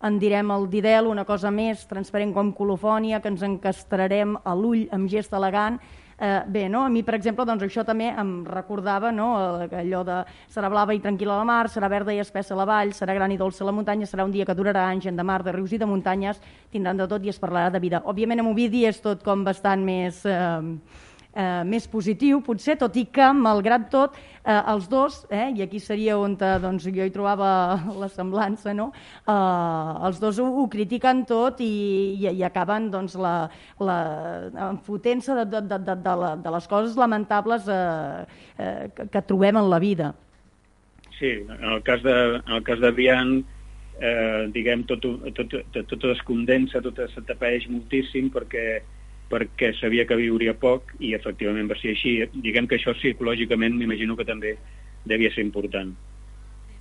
en 0.02 0.18
direm 0.18 0.50
el 0.50 0.66
didel, 0.72 1.06
una 1.06 1.22
cosa 1.24 1.52
més 1.54 1.86
transparent 1.86 2.34
com 2.34 2.50
colofònia, 2.58 3.22
que 3.22 3.30
ens 3.30 3.46
encastrarem 3.46 4.34
a 4.42 4.56
l'ull 4.58 4.88
amb 4.90 5.06
gest 5.14 5.38
elegant, 5.38 5.78
Eh, 6.20 6.42
bé, 6.48 6.68
no? 6.68 6.82
a 6.82 6.88
mi, 6.88 7.04
per 7.06 7.14
exemple, 7.14 7.44
doncs, 7.46 7.62
això 7.62 7.84
també 7.86 8.08
em 8.10 8.40
recordava 8.42 9.12
no? 9.14 9.28
allò 9.62 10.00
de 10.02 10.16
serà 10.50 10.66
blava 10.72 10.96
i 10.96 10.98
tranquil·la 10.98 11.36
la 11.38 11.46
mar, 11.46 11.68
serà 11.70 11.86
verda 11.86 12.10
i 12.10 12.18
espessa 12.18 12.58
la 12.58 12.66
vall, 12.66 12.90
serà 12.90 13.14
gran 13.14 13.30
i 13.30 13.38
dolça 13.38 13.64
la 13.64 13.74
muntanya, 13.76 14.06
serà 14.06 14.26
un 14.26 14.34
dia 14.34 14.46
que 14.48 14.56
durarà 14.58 14.88
anys, 14.90 15.06
en 15.06 15.16
de 15.16 15.22
mar, 15.22 15.44
de 15.46 15.54
rius 15.54 15.76
i 15.76 15.78
de 15.78 15.86
muntanyes, 15.86 16.40
tindran 16.74 16.98
de 16.98 17.06
tot 17.06 17.22
i 17.22 17.30
es 17.30 17.38
parlarà 17.38 17.70
de 17.70 17.78
vida. 17.78 18.02
Òbviament, 18.02 18.42
amb 18.42 18.50
Ovidi 18.50 18.82
és 18.90 18.98
tot 19.04 19.22
com 19.22 19.46
bastant 19.46 19.86
més... 19.86 20.24
Eh, 20.26 21.06
eh, 21.38 21.62
més 21.64 21.86
positiu, 21.90 22.40
potser, 22.44 22.76
tot 22.80 22.96
i 22.98 23.06
que, 23.14 23.28
malgrat 23.36 23.88
tot, 23.92 24.16
eh, 24.42 24.58
els 24.74 24.88
dos, 24.90 25.20
eh, 25.30 25.48
i 25.54 25.62
aquí 25.64 25.80
seria 25.80 26.18
on 26.18 26.34
eh, 26.34 26.54
doncs, 26.62 26.88
jo 26.94 27.06
hi 27.06 27.14
trobava 27.14 27.50
la 28.02 28.10
semblança, 28.12 28.74
no? 28.74 28.90
eh, 29.22 30.06
els 30.08 30.20
dos 30.22 30.40
ho, 30.42 30.48
ho 30.62 30.66
critiquen 30.72 31.24
tot 31.28 31.62
i, 31.64 31.72
i, 32.18 32.28
i 32.32 32.46
acaben 32.46 32.90
doncs, 32.94 33.16
la, 33.18 33.36
la, 33.80 33.98
enfotent-se 34.70 35.36
de, 35.42 35.46
de, 35.54 35.62
de, 35.70 35.82
de, 35.90 35.98
de, 36.08 36.32
de 36.44 36.56
les 36.56 36.70
coses 36.70 36.96
lamentables 36.98 37.68
eh, 37.70 38.24
eh, 38.58 38.88
que, 38.96 39.08
que 39.12 39.28
trobem 39.28 39.60
en 39.60 39.70
la 39.70 39.78
vida. 39.82 40.14
Sí, 41.18 41.38
en 41.42 41.64
el 41.74 41.82
cas 41.82 42.02
de, 42.02 42.18
en 42.46 42.52
el 42.58 42.62
cas 42.66 42.78
de 42.78 42.92
Bian, 42.94 43.40
eh, 43.98 44.46
diguem, 44.54 44.84
tot, 44.86 45.02
tot, 45.34 45.56
tot, 45.74 45.90
tot 45.90 46.06
es 46.12 46.22
condensa, 46.26 46.82
tot 46.84 47.00
s'atapeix 47.14 47.66
moltíssim 47.72 48.30
perquè 48.34 48.78
perquè 49.28 49.72
sabia 49.76 50.06
que 50.08 50.16
viuria 50.16 50.56
poc 50.56 50.94
i 51.04 51.14
efectivament 51.16 51.68
va 51.70 51.76
ser 51.80 51.94
així. 51.94 52.18
Diguem 52.34 52.68
que 52.68 52.78
això 52.78 52.94
psicològicament 52.96 53.76
m'imagino 53.76 54.16
que 54.16 54.26
també 54.28 54.56
devia 55.08 55.32
ser 55.34 55.44
important. 55.44 55.92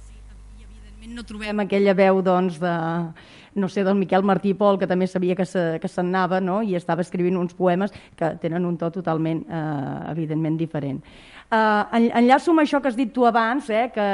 Sí, 0.08 0.16
i 0.60 0.68
evidentment 0.68 1.16
no 1.16 1.26
trobem 1.28 1.64
aquella 1.64 1.96
veu 1.98 2.22
doncs, 2.24 2.60
de, 2.64 2.76
no 3.58 3.70
sé, 3.70 3.84
del 3.84 4.00
Miquel 4.00 4.24
Martí 4.24 4.54
Pol, 4.54 4.80
que 4.80 4.88
també 4.88 5.08
sabia 5.08 5.36
que 5.36 5.46
s'anava 5.92 6.40
no? 6.40 6.62
i 6.64 6.76
estava 6.80 7.04
escrivint 7.04 7.40
uns 7.40 7.56
poemes 7.58 7.94
que 8.16 8.36
tenen 8.42 8.66
un 8.66 8.78
to 8.78 8.92
totalment, 9.00 9.44
eh, 9.50 10.12
evidentment, 10.14 10.60
diferent. 10.60 11.02
En, 11.48 12.10
enllaço 12.12 12.52
amb 12.52 12.60
això 12.60 12.82
que 12.84 12.90
has 12.92 12.98
dit 12.98 13.14
tu 13.16 13.24
abans, 13.26 13.70
eh, 13.72 13.88
que, 13.96 14.08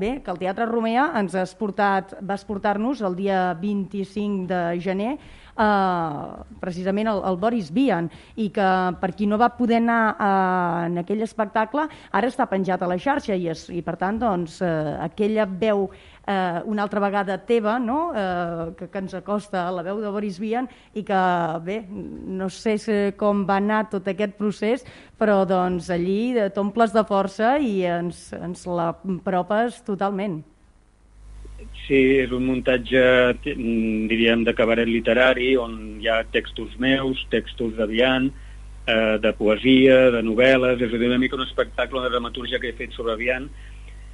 bé, 0.00 0.16
que 0.24 0.32
el 0.32 0.40
Teatre 0.40 0.66
Romea 0.66 1.12
ens 1.20 1.36
has 1.38 1.54
portat, 1.54 2.16
vas 2.20 2.42
portar-nos 2.44 3.04
el 3.06 3.14
dia 3.16 3.52
25 3.60 4.48
de 4.50 4.62
gener 4.82 5.14
eh, 5.58 6.56
precisament 6.60 7.10
el, 7.12 7.22
el 7.28 7.36
Boris 7.40 7.70
Vian 7.74 8.08
i 8.36 8.48
que 8.54 8.68
per 9.00 9.12
qui 9.16 9.28
no 9.28 9.38
va 9.40 9.52
poder 9.56 9.80
anar 9.82 10.00
eh, 10.12 10.86
en 10.88 11.02
aquell 11.02 11.22
espectacle 11.26 11.88
ara 12.12 12.30
està 12.30 12.48
penjat 12.50 12.82
a 12.82 12.90
la 12.90 12.98
xarxa 13.00 13.36
i, 13.36 13.48
es, 13.52 13.68
i 13.70 13.82
per 13.84 13.96
tant 14.00 14.20
doncs, 14.22 14.60
eh, 14.64 14.96
aquella 15.02 15.46
veu 15.46 15.88
eh, 16.26 16.62
una 16.64 16.82
altra 16.82 17.00
vegada 17.00 17.38
teva, 17.46 17.78
no? 17.78 18.12
eh, 18.14 18.72
que, 18.78 18.88
que 18.88 19.02
ens 19.02 19.14
acosta 19.14 19.66
a 19.66 19.72
la 19.74 19.82
veu 19.86 20.00
de 20.02 20.12
Boris 20.12 20.38
Vian 20.42 20.68
i 20.94 21.04
que, 21.06 21.22
bé, 21.64 21.82
no 21.88 22.48
sé 22.52 22.78
com 23.18 23.44
va 23.48 23.58
anar 23.60 23.84
tot 23.90 24.08
aquest 24.08 24.38
procés, 24.38 24.86
però 25.18 25.42
doncs 25.48 25.90
allí 25.92 26.34
t'omples 26.54 26.94
de 26.94 27.04
força 27.08 27.56
i 27.58 27.82
ens, 27.86 28.30
ens 28.38 28.66
la 28.66 28.92
propes 29.24 29.82
totalment. 29.86 30.42
Sí, 31.82 31.98
és 32.22 32.30
un 32.30 32.44
muntatge, 32.46 33.02
diríem, 33.42 34.44
de 34.46 34.54
cabaret 34.54 34.86
literari, 34.86 35.56
on 35.58 35.74
hi 35.98 36.06
ha 36.06 36.20
textos 36.30 36.76
meus, 36.78 37.24
textos 37.32 37.74
de 37.74 37.86
Vian, 37.90 38.28
eh, 38.86 39.18
de 39.22 39.32
poesia, 39.34 39.96
de 40.14 40.22
novel·les, 40.22 40.78
és 40.78 40.94
a 40.94 41.00
dir, 41.00 41.08
una 41.10 41.18
mica 41.18 41.36
un 41.36 41.42
espectacle 41.42 42.04
de 42.04 42.12
dramatúrgia 42.14 42.60
que 42.62 42.70
he 42.70 42.78
fet 42.78 42.94
sobre 42.94 43.16
Vian. 43.18 43.48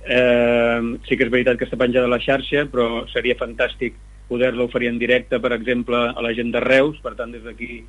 Eh, 0.01 0.81
sí 1.05 1.17
que 1.17 1.27
és 1.27 1.33
veritat 1.35 1.59
que 1.61 1.69
està 1.69 1.77
penjada 1.77 2.09
a 2.09 2.15
la 2.15 2.23
xarxa, 2.25 2.65
però 2.73 3.05
seria 3.13 3.37
fantàstic 3.37 3.99
poder-la 4.29 4.65
oferir 4.65 4.89
en 4.89 4.99
directe, 5.01 5.41
per 5.41 5.53
exemple, 5.53 6.01
a 6.09 6.25
la 6.25 6.33
gent 6.37 6.53
de 6.55 6.65
Reus, 6.65 6.97
per 7.05 7.15
tant, 7.21 7.33
des 7.37 7.45
d'aquí 7.45 7.83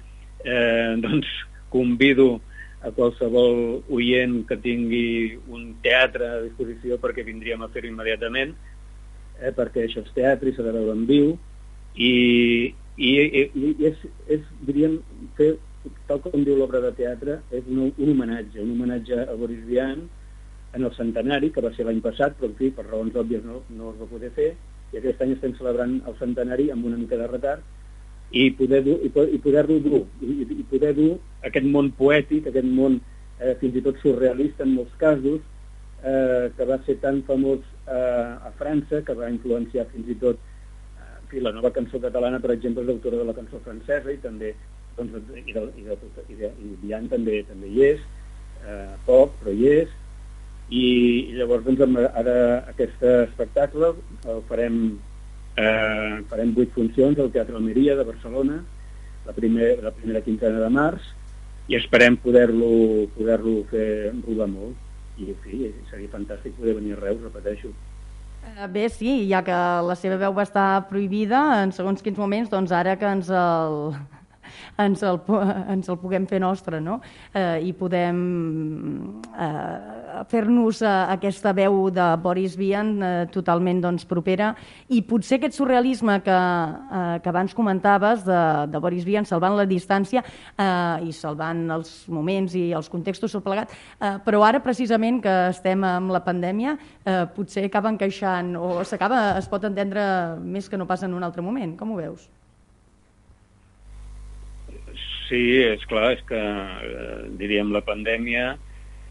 eh, 0.44 0.96
doncs, 1.06 1.32
convido 1.70 2.42
a 2.82 2.92
qualsevol 2.96 3.84
oient 3.92 4.42
que 4.48 4.58
tingui 4.60 5.38
un 5.52 5.76
teatre 5.84 6.28
a 6.28 6.42
disposició 6.46 6.98
perquè 7.00 7.26
vindríem 7.28 7.62
a 7.62 7.68
fer-ho 7.72 7.90
immediatament 7.92 8.54
eh, 9.40 9.54
perquè 9.56 9.86
això 9.86 10.04
és 10.06 10.14
teatre 10.16 10.52
i 10.52 10.56
s'ha 10.56 10.66
de 10.66 10.76
veure 10.76 10.96
en 10.96 11.06
viu, 11.10 11.34
i, 11.96 12.14
i, 12.98 13.10
i, 13.10 13.44
i 13.64 13.74
és, 13.90 14.06
és, 14.38 14.46
diríem, 14.68 15.00
fer, 15.40 15.54
tal 16.08 16.22
com 16.24 16.44
diu 16.44 16.58
l'obra 16.60 16.82
de 16.84 16.94
teatre, 16.98 17.40
és 17.56 17.68
un, 17.68 17.90
un 17.90 18.14
homenatge, 18.14 18.62
un 18.64 18.74
homenatge 18.76 19.26
a 19.26 19.36
Boris 19.40 19.64
Vian 19.68 20.06
en 20.76 20.86
el 20.86 20.94
centenari, 20.96 21.50
que 21.54 21.64
va 21.66 21.72
ser 21.76 21.88
l'any 21.88 22.02
passat, 22.06 22.36
però 22.38 22.52
en 22.52 22.58
fi, 22.60 22.70
per 22.76 22.86
raons 22.88 23.16
òbvies 23.18 23.46
no, 23.46 23.64
no 23.76 23.94
es 23.94 24.00
va 24.02 24.10
poder 24.12 24.32
fer, 24.36 24.54
i 24.94 25.00
aquest 25.00 25.22
any 25.24 25.36
estem 25.36 25.54
celebrant 25.58 26.00
el 26.10 26.18
centenari 26.20 26.70
amb 26.74 26.86
una 26.90 26.98
mica 27.00 27.18
de 27.18 27.30
retard, 27.30 27.66
i 28.32 28.52
poder 28.54 28.84
dur, 28.86 29.00
i, 29.02 29.10
i 29.10 29.40
poder-lo 29.42 29.80
dur, 29.82 30.04
i, 30.22 30.44
i 30.60 30.66
poder 30.70 30.94
dur 30.98 31.16
aquest 31.48 31.66
món 31.66 31.90
poètic, 31.98 32.50
aquest 32.50 32.68
món 32.68 33.00
eh, 33.40 33.56
fins 33.62 33.80
i 33.80 33.84
tot 33.86 33.98
surrealista 34.04 34.66
en 34.68 34.76
molts 34.78 34.94
casos, 35.02 35.42
eh, 36.04 36.52
que 36.56 36.68
va 36.70 36.78
ser 36.86 37.00
tan 37.02 37.24
famós 37.28 37.64
eh, 37.90 38.50
a 38.50 38.52
França, 38.60 39.02
que 39.06 39.16
va 39.18 39.32
influenciar 39.32 39.88
fins 39.94 40.10
i 40.10 40.18
tot 40.22 40.40
eh, 40.40 41.42
la 41.42 41.54
nova 41.56 41.74
cançó 41.76 42.02
catalana, 42.02 42.42
per 42.44 42.54
exemple, 42.56 42.84
és 42.84 42.90
l'autora 42.90 43.22
de 43.22 43.28
la 43.30 43.38
cançó 43.38 43.62
francesa 43.66 44.14
i 44.14 44.22
també 44.24 44.54
doncs, 44.98 45.18
i, 45.36 45.54
de, 45.54 45.66
i, 45.80 45.88
de, 45.88 45.98
i, 46.28 46.40
de, 46.40 46.52
i 46.52 46.76
Diane 46.84 47.12
també 47.12 47.42
també 47.50 47.72
hi 47.72 47.86
és, 47.94 48.08
eh, 48.66 48.96
poc, 49.08 49.36
però 49.42 49.56
hi 49.56 49.70
és, 49.82 49.94
i, 50.70 50.84
i 51.32 51.38
llavors 51.38 51.66
doncs, 51.66 52.02
ara 52.22 52.36
aquest 52.70 53.06
espectacle 53.12 53.94
el 54.30 54.44
farem 54.50 54.82
eh, 55.58 56.20
farem 56.30 56.52
vuit 56.58 56.74
funcions 56.76 57.18
al 57.18 57.32
Teatre 57.34 57.58
Almeria 57.58 57.96
de 57.98 58.06
Barcelona 58.06 58.60
la, 59.26 59.34
primer, 59.34 59.72
la 59.84 59.94
primera 59.96 60.22
quinzena 60.26 60.62
de 60.62 60.70
març 60.74 61.10
i 61.70 61.78
esperem 61.78 62.18
poder-lo 62.22 63.08
poder, 63.16 63.40
-lo, 63.42 63.64
fer 63.72 64.14
rodar 64.26 64.50
molt 64.50 64.89
i 65.20 65.32
en 65.34 65.40
fi, 65.44 65.62
seria 65.92 66.12
fantàstic 66.12 66.56
poder 66.58 66.78
venir 66.80 66.96
a 66.96 67.02
Reus, 67.02 67.22
repeteixo. 67.26 67.74
Eh, 68.48 68.68
bé, 68.72 68.88
sí, 68.90 69.12
ja 69.30 69.42
que 69.44 69.58
la 69.86 69.96
seva 70.00 70.18
veu 70.22 70.34
va 70.36 70.46
estar 70.48 70.88
prohibida 70.90 71.42
en 71.64 71.74
segons 71.76 72.04
quins 72.06 72.18
moments, 72.20 72.50
doncs 72.52 72.72
ara 72.76 72.96
que 73.00 73.08
ens 73.08 73.30
el, 73.30 73.80
ens 74.86 75.04
el, 75.04 75.20
ens 75.76 75.92
el 75.92 76.00
puguem 76.02 76.28
fer 76.30 76.40
nostre 76.44 76.80
no? 76.82 77.00
eh, 77.34 77.60
i 77.68 77.74
podem 77.76 78.22
eh, 79.36 79.99
fer-nos 80.30 80.82
eh, 80.82 80.92
aquesta 81.16 81.54
veu 81.56 81.90
de 81.94 82.06
Boris 82.24 82.56
Vian 82.60 82.92
eh, 83.02 83.12
totalment 83.34 83.82
doncs, 83.84 84.06
propera 84.10 84.54
i 84.90 85.02
potser 85.06 85.40
aquest 85.40 85.58
surrealisme 85.60 86.20
que, 86.26 86.38
eh, 86.38 87.20
que 87.24 87.32
abans 87.32 87.56
comentaves 87.58 88.26
de, 88.28 88.40
de 88.72 88.82
Boris 88.82 89.06
Vian 89.08 89.28
salvant 89.30 89.58
la 89.58 89.68
distància 89.70 90.24
eh, 90.24 91.08
i 91.10 91.14
salvant 91.16 91.66
els 91.78 91.94
moments 92.10 92.56
i 92.58 92.70
els 92.76 92.90
contextos 92.92 93.36
tot 93.36 93.46
plegat, 93.46 93.72
eh, 94.00 94.16
però 94.26 94.44
ara 94.48 94.64
precisament 94.64 95.22
que 95.24 95.36
estem 95.54 95.86
amb 95.88 96.14
la 96.14 96.24
pandèmia 96.26 96.76
eh, 96.78 97.24
potser 97.36 97.68
acaba 97.70 97.92
encaixant 97.94 98.56
o 98.60 98.80
s'acaba, 98.84 99.38
es 99.40 99.50
pot 99.52 99.66
entendre 99.68 100.04
més 100.44 100.70
que 100.70 100.78
no 100.78 100.88
passa 100.90 101.08
en 101.10 101.16
un 101.18 101.26
altre 101.26 101.46
moment. 101.46 101.76
Com 101.80 101.94
ho 101.94 102.00
veus? 102.00 102.30
Sí, 105.30 105.62
és 105.62 105.84
clar, 105.86 106.16
és 106.16 106.22
que, 106.26 106.40
eh, 106.40 107.30
diríem, 107.38 107.70
la 107.72 107.84
pandèmia, 107.86 108.56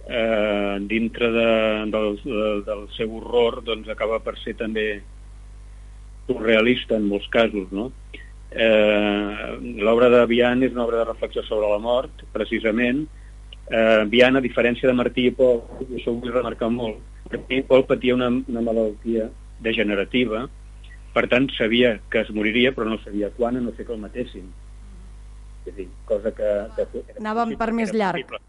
eh, 0.09 0.79
dintre 0.88 1.31
de, 1.31 1.50
del, 1.93 2.21
de, 2.25 2.49
del 2.65 2.88
seu 2.97 3.15
horror, 3.21 3.61
doncs 3.65 3.88
acaba 3.93 4.19
per 4.25 4.38
ser 4.41 4.57
també 4.57 4.88
surrealista 6.29 6.97
en 6.97 7.09
molts 7.09 7.29
casos, 7.33 7.69
no? 7.73 7.91
Eh, 8.50 9.59
L'obra 9.85 10.09
de 10.12 10.25
Vian 10.31 10.65
és 10.65 10.73
una 10.73 10.87
obra 10.87 11.03
de 11.03 11.11
reflexió 11.11 11.45
sobre 11.45 11.69
la 11.69 11.81
mort, 11.83 12.25
precisament. 12.33 13.05
Eh, 13.69 14.05
Vian, 14.09 14.41
a 14.41 14.45
diferència 14.45 14.88
de 14.88 14.97
Martí 14.97 15.29
i 15.29 15.35
Pol, 15.37 15.61
i 15.85 16.00
això 16.00 16.15
ho 16.15 16.23
vull 16.23 16.33
remarcar 16.33 16.73
molt, 16.73 17.05
perquè 17.29 17.61
Paul 17.69 17.85
patia 17.88 18.17
una, 18.17 18.31
una 18.33 18.65
malaltia 18.65 19.29
degenerativa, 19.61 20.47
per 21.12 21.27
tant 21.29 21.50
sabia 21.57 21.99
que 22.09 22.23
es 22.25 22.33
moriria, 22.33 22.73
però 22.73 22.88
no 22.88 23.00
sabia 23.05 23.29
quan, 23.37 23.61
a 23.61 23.65
no 23.65 23.77
sé 23.77 23.85
que 23.85 23.93
el 23.93 24.00
matessin. 24.00 24.49
És 25.67 25.75
a 25.75 25.77
dir, 25.77 25.88
cosa 26.09 26.33
que... 26.33 26.53
que 26.79 27.03
Anàvem 27.21 27.59
per 27.61 27.75
més 27.77 27.93
llarg. 27.93 28.25
Possible. 28.25 28.48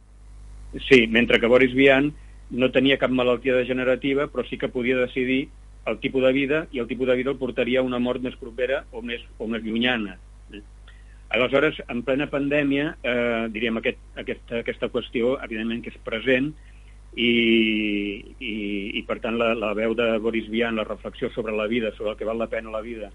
Sí, 0.78 1.08
mentre 1.08 1.40
que 1.40 1.50
Boris 1.50 1.74
Vian 1.74 2.12
no 2.50 2.70
tenia 2.74 3.00
cap 3.02 3.14
malaltia 3.14 3.56
degenerativa, 3.58 4.28
però 4.30 4.46
sí 4.46 4.58
que 4.58 4.70
podia 4.70 4.98
decidir 4.98 5.48
el 5.90 5.98
tipus 6.00 6.24
de 6.24 6.32
vida 6.34 6.68
i 6.72 6.80
el 6.80 6.88
tipus 6.88 7.08
de 7.08 7.16
vida 7.16 7.32
el 7.32 7.38
portaria 7.42 7.80
a 7.80 7.86
una 7.86 8.00
mort 8.00 8.22
més 8.22 8.36
propera 8.38 8.84
o 8.92 9.02
més, 9.02 9.24
o 9.38 9.48
més 9.48 9.64
llunyana. 9.64 10.18
Aleshores, 11.30 11.78
en 11.94 12.02
plena 12.02 12.26
pandèmia, 12.30 12.96
eh, 13.06 13.48
diríem, 13.54 13.78
aquest, 13.78 14.00
aquesta, 14.18 14.64
aquesta 14.64 14.90
qüestió, 14.90 15.36
evidentment, 15.46 15.84
que 15.86 15.94
és 15.94 16.00
present, 16.06 16.50
i, 17.14 17.30
i, 18.40 18.54
i 18.98 19.04
per 19.06 19.20
tant 19.22 19.38
la, 19.38 19.52
la 19.58 19.74
veu 19.78 19.94
de 19.98 20.08
Boris 20.22 20.50
Vian, 20.50 20.78
la 20.78 20.88
reflexió 20.88 21.30
sobre 21.34 21.54
la 21.54 21.68
vida, 21.70 21.94
sobre 21.98 22.14
el 22.14 22.18
que 22.18 22.26
val 22.26 22.42
la 22.42 22.50
pena 22.50 22.74
la 22.74 22.82
vida, 22.82 23.12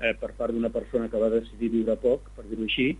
eh, 0.00 0.14
per 0.20 0.32
part 0.38 0.56
d'una 0.56 0.72
persona 0.72 1.10
que 1.12 1.20
va 1.20 1.32
decidir 1.32 1.72
viure 1.72 1.98
poc, 2.00 2.32
per 2.36 2.46
dir-ho 2.48 2.64
així, 2.64 2.94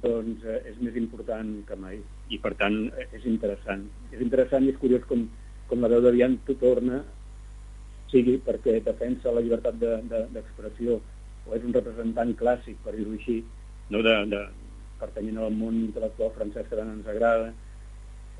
doncs 0.00 0.44
eh, 0.48 0.60
és 0.70 0.78
més 0.80 0.96
important 0.96 1.48
que 1.68 1.76
mai. 1.76 1.98
I 2.32 2.38
per 2.40 2.54
tant 2.60 2.78
eh, 2.88 3.08
és 3.18 3.26
interessant. 3.28 3.84
És 4.12 4.22
interessant 4.24 4.64
i 4.64 4.72
és 4.72 4.78
curiós 4.80 5.04
com, 5.08 5.26
com 5.68 5.84
la 5.84 5.90
veu 5.92 6.00
de 6.04 6.14
Vian 6.16 6.38
torna 6.60 7.02
sigui 8.12 8.38
perquè 8.44 8.78
defensa 8.84 9.32
la 9.32 9.40
llibertat 9.40 9.78
d'expressió 9.80 10.96
de, 10.96 11.00
de, 11.00 11.48
o 11.48 11.54
és 11.56 11.62
un 11.64 11.72
representant 11.72 12.32
clàssic, 12.38 12.76
per 12.84 12.92
dir-ho 12.94 13.14
així, 13.16 13.38
no 13.90 14.02
de, 14.04 14.12
de 14.30 14.42
pertanyent 15.00 15.40
al 15.40 15.54
món 15.56 15.78
intel·lectual 15.88 16.34
francès 16.36 16.68
que 16.68 16.76
tant 16.78 16.92
ens 16.92 17.08
agrada, 17.08 17.48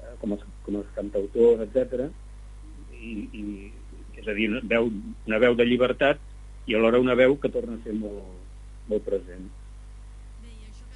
eh, 0.03 0.13
com, 0.21 0.37
els, 0.37 0.45
com 0.67 0.77
els 0.81 0.93
cantautors, 0.97 1.65
etc. 1.65 2.05
I, 3.01 3.15
i, 3.33 3.73
és 4.21 4.29
a 4.29 4.37
dir, 4.37 4.51
una 4.53 4.61
veu, 4.75 4.93
una 5.27 5.41
veu 5.43 5.57
de 5.59 5.67
llibertat 5.67 6.21
i 6.69 6.77
alhora 6.77 7.01
una 7.03 7.17
veu 7.19 7.35
que 7.41 7.51
torna 7.51 7.81
a 7.81 7.83
ser 7.83 7.97
molt, 7.97 8.29
molt 8.93 9.09
present 9.09 9.49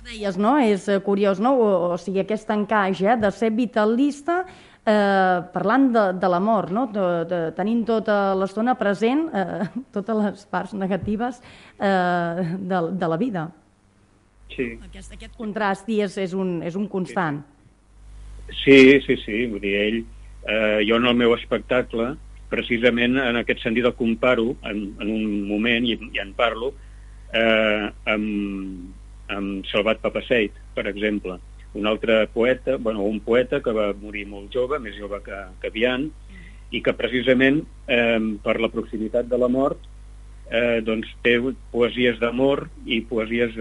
deies, 0.07 0.39
no? 0.39 0.57
És 0.63 0.87
eh, 0.89 1.01
curiós, 1.05 1.41
no? 1.43 1.57
O, 1.59 1.69
o 1.93 1.99
sigui, 2.01 2.23
aquest 2.23 2.51
encaix 2.55 3.03
eh, 3.03 3.17
de 3.21 3.31
ser 3.35 3.51
vitalista 3.57 4.45
eh, 4.87 5.39
parlant 5.53 5.91
de, 5.93 6.05
de 6.21 6.31
la 6.31 6.41
mort, 6.41 6.73
no? 6.73 6.87
de, 6.93 7.07
de, 7.29 7.41
tenint 7.57 7.83
tota 7.89 8.35
l'estona 8.39 8.77
present 8.79 9.27
eh, 9.35 9.69
totes 9.97 10.23
les 10.23 10.47
parts 10.53 10.75
negatives 10.79 11.43
eh, 11.43 12.57
de, 12.57 12.83
de 12.93 13.13
la 13.13 13.21
vida. 13.21 13.49
Sí. 14.55 14.77
Aquest, 14.87 15.17
aquest 15.17 15.35
contrast 15.37 15.89
és, 15.91 16.19
és, 16.23 16.35
un, 16.39 16.61
és 16.65 16.77
un 16.79 16.87
constant. 16.89 17.43
Sí, 18.63 19.01
sí, 19.03 19.19
sí. 19.25 19.43
Vull 19.51 19.65
dir, 19.65 19.75
ell, 19.83 19.99
eh, 20.47 20.85
jo 20.87 21.01
en 21.01 21.11
el 21.11 21.19
meu 21.19 21.35
espectacle, 21.35 22.15
precisament 22.47 23.19
en 23.19 23.41
aquest 23.41 23.65
sentit 23.65 23.89
el 23.89 23.97
comparo 23.99 24.53
en, 24.71 24.85
en 25.03 25.11
un 25.11 25.49
moment, 25.49 25.89
i, 25.89 25.99
i 26.15 26.23
en 26.23 26.31
parlo, 26.39 26.71
eh, 27.35 27.91
amb, 28.13 28.95
amb 29.33 29.67
Salvat 29.71 30.01
Papaseit, 30.05 30.55
per 30.75 30.87
exemple 30.91 31.41
un 31.77 31.87
altre 31.87 32.27
poeta, 32.33 32.77
bueno, 32.77 33.03
un 33.03 33.21
poeta 33.21 33.61
que 33.61 33.73
va 33.73 33.91
morir 34.01 34.25
molt 34.31 34.55
jove, 34.55 34.79
més 34.81 34.97
jove 34.97 35.21
que, 35.25 35.43
que 35.61 35.71
Vian, 35.75 36.09
i 36.73 36.81
que 36.83 36.97
precisament 36.97 37.61
eh, 37.87 38.19
per 38.43 38.57
la 38.63 38.71
proximitat 38.73 39.29
de 39.31 39.39
la 39.39 39.51
mort 39.53 39.83
eh, 40.51 40.81
doncs 40.87 41.13
té 41.23 41.37
poesies 41.73 42.19
d'amor 42.23 42.67
i 42.87 43.03
poesies 43.07 43.55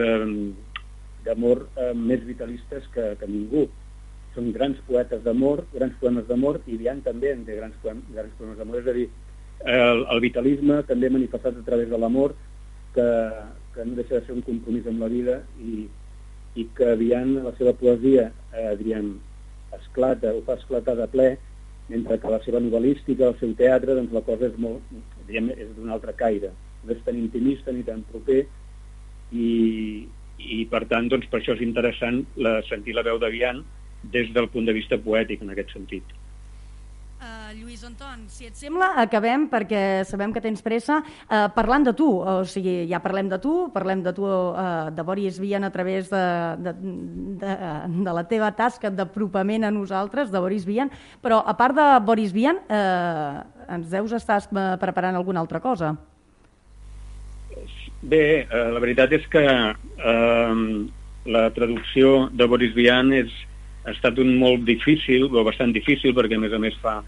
d'amor 1.28 1.66
eh, 1.76 1.92
més 1.94 2.24
vitalistes 2.26 2.88
que, 2.96 3.12
que 3.20 3.30
ningú. 3.30 3.68
Són 4.36 4.50
grans 4.56 4.80
poetes 4.88 5.22
d'amor, 5.24 5.64
grans 5.76 5.94
poemes 6.00 6.26
d'amor, 6.28 6.60
i 6.68 6.80
Vian 6.80 7.04
també 7.04 7.32
en 7.34 7.46
té 7.48 7.60
grans, 7.60 7.76
poemes, 7.84 8.08
grans 8.16 8.34
poemes 8.40 8.58
d'amor. 8.60 8.82
És 8.82 8.90
a 8.90 8.96
dir, 8.98 9.06
el, 9.76 10.04
el 10.12 10.24
vitalisme 10.24 10.82
també 10.90 11.12
manifestat 11.12 11.62
a 11.62 11.68
través 11.68 11.92
de 11.92 12.00
l'amor, 12.00 12.36
que, 12.96 13.06
que 13.76 13.86
no 13.86 13.98
deixa 14.00 14.20
de 14.20 14.26
ser 14.26 14.36
un 14.36 14.44
compromís 14.46 14.88
amb 14.90 15.04
la 15.04 15.12
vida 15.12 15.42
i, 15.62 15.86
i 16.56 16.66
que 16.78 16.96
Vian, 17.00 17.36
la 17.46 17.54
seva 17.60 17.76
poesia, 17.78 18.30
eh, 18.56 18.72
diríem, 18.80 19.14
esclata, 19.76 20.32
o 20.34 20.42
fa 20.48 20.56
esclatar 20.60 20.96
de 21.00 21.08
ple, 21.12 21.30
mentre 21.92 22.18
que 22.22 22.32
la 22.32 22.42
seva 22.46 22.62
novel·lística, 22.64 23.30
el 23.30 23.40
seu 23.42 23.54
teatre, 23.60 23.98
doncs 23.98 24.14
la 24.16 24.24
cosa 24.26 24.50
és 24.50 24.60
molt, 24.62 24.84
diríem, 25.28 25.52
és 25.54 25.74
d'un 25.78 25.92
altre 25.94 26.16
caire. 26.18 26.54
No 26.86 26.94
és 26.96 27.02
tan 27.06 27.18
intimista 27.20 27.74
ni 27.74 27.84
tan 27.86 28.02
proper 28.10 28.44
i, 29.36 29.50
i 30.40 30.60
per 30.72 30.86
tant, 30.90 31.10
doncs, 31.12 31.28
per 31.30 31.42
això 31.42 31.56
és 31.58 31.64
interessant 31.66 32.24
la, 32.42 32.60
sentir 32.70 32.96
la 32.96 33.06
veu 33.06 33.20
de 33.22 33.32
Vian 33.34 33.64
des 34.14 34.32
del 34.34 34.50
punt 34.54 34.68
de 34.68 34.76
vista 34.78 34.98
poètic, 35.02 35.42
en 35.42 35.54
aquest 35.54 35.74
sentit. 35.74 36.16
Lluís 37.56 37.84
Anton, 37.88 38.26
si 38.28 38.50
et 38.50 38.58
sembla, 38.60 38.90
acabem 39.00 39.46
perquè 39.48 40.04
sabem 40.08 40.34
que 40.36 40.42
tens 40.44 40.64
pressa. 40.66 40.98
Uh, 41.30 41.46
parlant 41.56 41.86
de 41.88 41.94
tu, 41.96 42.08
o 42.20 42.44
sigui, 42.50 42.74
ja 42.90 43.00
parlem 43.04 43.30
de 43.32 43.38
tu, 43.42 43.54
parlem 43.74 44.02
de 44.04 44.12
tu, 44.16 44.26
uh, 44.28 44.90
de 44.92 45.06
Boris 45.08 45.38
Vian 45.40 45.64
a 45.64 45.72
través 45.72 46.10
de, 46.12 46.24
de, 46.66 46.74
de, 47.44 47.54
de 48.08 48.16
la 48.18 48.26
teva 48.28 48.52
tasca 48.58 48.92
d'apropament 48.92 49.64
a 49.64 49.72
nosaltres, 49.72 50.34
de 50.34 50.42
Boris 50.44 50.68
Vian, 50.68 50.92
però 51.24 51.40
a 51.46 51.56
part 51.56 51.78
de 51.78 51.88
Boris 52.06 52.36
Vian, 52.36 52.60
uh, 52.68 53.46
ens 53.72 53.88
deus 53.94 54.12
estar 54.18 54.42
preparant 54.82 55.16
alguna 55.16 55.40
altra 55.46 55.64
cosa? 55.64 55.96
Bé, 58.04 58.26
uh, 58.46 58.70
la 58.76 58.84
veritat 58.84 59.16
és 59.16 59.26
que 59.32 59.46
uh, 59.48 60.64
la 61.26 61.50
traducció 61.56 62.28
de 62.36 62.50
Boris 62.52 62.76
Vian 62.76 63.14
és, 63.16 63.32
ha 63.86 63.94
estat 63.94 64.20
un 64.22 64.36
molt 64.42 64.66
difícil, 64.66 65.28
o 65.30 65.44
bastant 65.46 65.74
difícil, 65.76 66.16
perquè 66.18 66.40
a 66.40 66.42
més 66.42 66.54
a 66.54 66.62
més 66.62 66.78
fa 66.82 67.00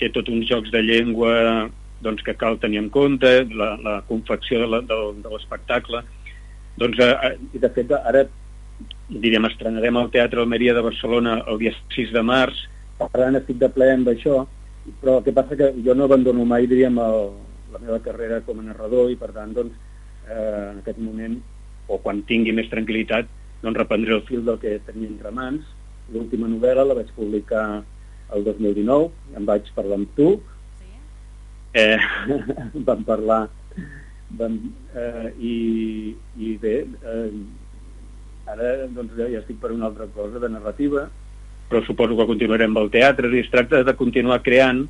té 0.00 0.08
tot 0.12 0.28
uns 0.28 0.48
jocs 0.48 0.72
de 0.72 0.82
llengua 0.84 1.68
doncs, 2.04 2.22
que 2.22 2.36
cal 2.36 2.58
tenir 2.60 2.80
en 2.82 2.90
compte, 2.92 3.30
la, 3.56 3.70
la 3.80 4.00
confecció 4.08 4.66
de 4.68 5.30
l'espectacle. 5.32 6.02
Doncs, 6.76 7.00
eh, 7.00 7.32
i 7.56 7.62
de 7.62 7.70
fet, 7.72 7.92
ara 7.96 8.26
diríem, 9.08 9.46
estrenarem 9.48 9.96
al 9.96 10.10
Teatre 10.12 10.42
Almeria 10.42 10.74
de 10.76 10.84
Barcelona 10.84 11.38
el 11.48 11.60
dia 11.62 11.72
6 11.94 12.12
de 12.12 12.22
març, 12.26 12.66
per 12.98 13.08
tant 13.14 13.38
estic 13.38 13.60
de 13.60 13.70
ple 13.72 13.88
amb 13.94 14.10
això, 14.12 14.42
però 15.00 15.18
el 15.18 15.24
que 15.24 15.34
passa 15.36 15.56
que 15.58 15.72
jo 15.84 15.96
no 15.96 16.06
abandono 16.08 16.44
mai, 16.48 16.68
diríem, 16.68 17.00
el, 17.00 17.30
la 17.72 17.82
meva 17.82 18.00
carrera 18.04 18.42
com 18.46 18.60
a 18.60 18.66
narrador 18.66 19.10
i 19.12 19.18
per 19.20 19.32
tant, 19.36 19.54
doncs, 19.56 19.76
eh, 20.28 20.72
en 20.72 20.82
aquest 20.82 21.00
moment, 21.00 21.38
o 21.88 22.00
quan 22.02 22.24
tingui 22.28 22.54
més 22.56 22.68
tranquil·litat, 22.72 23.30
doncs 23.62 23.78
reprendré 23.78 24.14
el 24.16 24.24
fil 24.28 24.44
del 24.46 24.58
que 24.62 24.78
tenia 24.86 25.08
entre 25.08 25.32
mans. 25.34 25.66
L'última 26.12 26.48
novel·la 26.50 26.86
la 26.86 26.96
vaig 26.98 27.10
publicar 27.16 27.82
el 28.34 28.44
2019, 28.46 29.10
em 29.38 29.46
vaig 29.46 29.68
parlar 29.74 30.00
amb 30.00 30.10
tu, 30.18 30.32
sí. 30.80 30.90
eh, 31.78 31.98
vam 32.88 33.04
parlar 33.06 33.44
vam, 34.38 34.58
eh, 34.94 35.28
i, 35.38 35.54
i 36.42 36.56
bé, 36.62 36.76
eh, 36.86 37.30
ara 38.50 38.72
doncs, 38.94 39.14
ja, 39.18 39.28
ja 39.30 39.42
estic 39.42 39.60
per 39.62 39.72
una 39.74 39.88
altra 39.90 40.08
cosa 40.14 40.42
de 40.42 40.50
narrativa, 40.50 41.06
però 41.70 41.82
suposo 41.82 42.18
que 42.18 42.28
continuarem 42.28 42.70
amb 42.70 42.84
el 42.84 42.92
teatre, 42.94 43.30
i 43.34 43.42
es 43.42 43.50
tracta 43.50 43.82
de 43.86 43.94
continuar 43.98 44.42
creant 44.46 44.84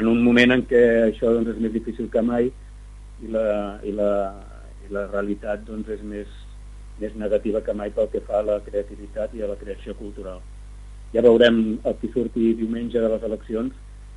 en 0.00 0.08
un 0.10 0.22
moment 0.24 0.56
en 0.56 0.64
què 0.68 0.84
això 1.10 1.32
doncs, 1.32 1.52
és 1.54 1.60
més 1.62 1.74
difícil 1.74 2.08
que 2.12 2.22
mai 2.24 2.48
i 2.48 3.30
la, 3.32 3.44
i 3.84 3.92
la, 3.94 4.10
i 4.86 4.92
la 4.92 5.06
realitat 5.12 5.64
doncs, 5.68 5.90
és 5.92 6.02
més, 6.04 6.30
més 7.00 7.14
negativa 7.18 7.62
que 7.64 7.74
mai 7.74 7.90
pel 7.94 8.10
que 8.12 8.22
fa 8.26 8.40
a 8.40 8.46
la 8.46 8.60
creativitat 8.66 9.34
i 9.34 9.42
a 9.42 9.50
la 9.50 9.58
creació 9.60 9.96
cultural 9.98 10.42
ja 11.14 11.22
veurem 11.22 11.78
el 11.86 11.96
que 12.00 12.10
surti 12.12 12.52
diumenge 12.58 13.00
de 13.00 13.08
les 13.12 13.22
eleccions 13.22 13.74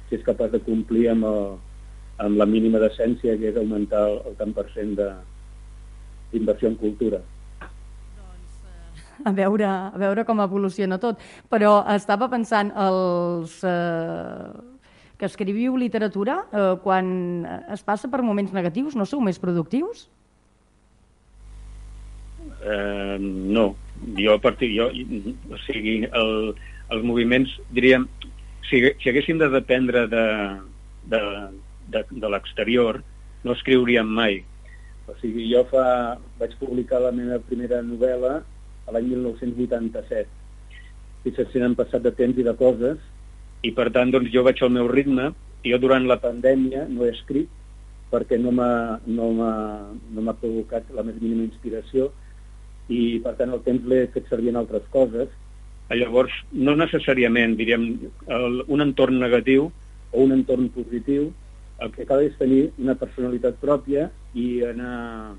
si 0.09 0.17
és 0.17 0.25
capaç 0.25 0.53
de 0.55 0.61
complir 0.65 1.07
amb, 1.11 1.27
el, 1.29 1.41
amb 2.25 2.39
la 2.41 2.47
mínima 2.49 2.81
decència 2.81 3.37
que 3.37 3.51
és 3.51 3.59
augmentar 3.59 4.03
el, 4.09 4.21
el 4.29 4.37
tant 4.39 4.53
per 4.57 4.65
cent 4.73 4.95
d'inversió 4.97 6.71
en 6.71 6.79
cultura 6.81 7.21
doncs, 7.61 8.63
eh, 8.65 9.27
a 9.29 9.35
veure, 9.41 9.67
a 9.67 10.01
veure 10.01 10.25
com 10.25 10.41
evoluciona 10.41 10.97
tot. 11.01 11.21
Però 11.49 11.79
estava 11.93 12.29
pensant, 12.33 12.71
els 12.77 13.59
eh, 13.65 14.49
que 15.17 15.25
escriviu 15.29 15.77
literatura, 15.77 16.43
eh, 16.51 16.75
quan 16.83 17.07
es 17.73 17.83
passa 17.83 18.09
per 18.09 18.23
moments 18.25 18.53
negatius, 18.53 18.95
no 18.95 19.05
sou 19.05 19.21
més 19.21 19.41
productius? 19.41 20.07
Eh, 22.63 23.17
no. 23.19 23.75
Jo, 24.17 24.35
a 24.35 24.41
partir... 24.41 24.71
Jo, 24.75 24.89
o 24.89 25.59
sigui, 25.65 25.99
el, 26.05 26.33
els 26.93 27.05
moviments, 27.05 27.53
diríem, 27.75 28.07
si, 28.69 28.83
si 29.01 29.11
haguéssim 29.11 29.39
de 29.41 29.49
dependre 29.53 30.05
de, 30.11 30.25
de, 31.11 31.21
de, 31.93 32.03
de 32.11 32.31
l'exterior, 32.31 33.01
no 33.43 33.55
escriuríem 33.57 34.07
mai. 34.07 34.41
O 35.07 35.15
sigui, 35.21 35.47
jo 35.51 35.63
fa, 35.71 36.17
vaig 36.39 36.55
publicar 36.59 37.01
la 37.03 37.13
meva 37.15 37.39
primera 37.47 37.81
novel·la 37.85 38.39
a 38.87 38.95
l'any 38.95 39.13
1987. 39.13 40.27
I 41.27 41.33
se 41.35 41.47
n'han 41.59 41.75
passat 41.75 42.03
de 42.05 42.13
temps 42.15 42.37
i 42.39 42.45
de 42.45 42.55
coses, 42.55 42.99
i 43.65 43.71
per 43.73 43.89
tant 43.93 44.11
doncs, 44.13 44.29
jo 44.33 44.43
vaig 44.45 44.59
al 44.61 44.73
meu 44.73 44.87
ritme, 44.91 45.31
i 45.65 45.73
jo 45.73 45.79
durant 45.81 46.05
la 46.07 46.19
pandèmia 46.21 46.85
no 46.89 47.05
he 47.05 47.13
escrit 47.13 47.49
perquè 48.11 48.37
no 48.39 48.53
m'ha 48.55 48.99
no 49.09 49.31
no 49.35 50.35
provocat 50.39 50.87
la 50.95 51.03
més 51.03 51.17
mínima 51.19 51.47
inspiració 51.47 52.11
i 52.93 53.19
per 53.23 53.35
tant 53.39 53.51
el 53.53 53.63
temps 53.65 53.87
l'he 53.89 54.05
fet 54.13 54.29
servir 54.31 54.53
en 54.53 54.61
altres 54.61 54.85
coses. 54.93 55.31
Llavors, 55.87 56.33
no 56.51 56.75
necessàriament, 56.75 57.55
diríem, 57.59 57.87
el, 58.27 58.61
un 58.67 58.83
entorn 58.83 59.19
negatiu 59.21 59.69
o 60.11 60.23
un 60.23 60.33
entorn 60.35 60.67
positiu, 60.75 61.29
el 61.83 61.91
que 61.93 62.07
cal 62.09 62.23
és 62.25 62.35
tenir 62.39 62.67
una 62.81 62.97
personalitat 62.99 63.59
pròpia 63.61 64.07
i 64.35 64.47
anar, 64.65 65.35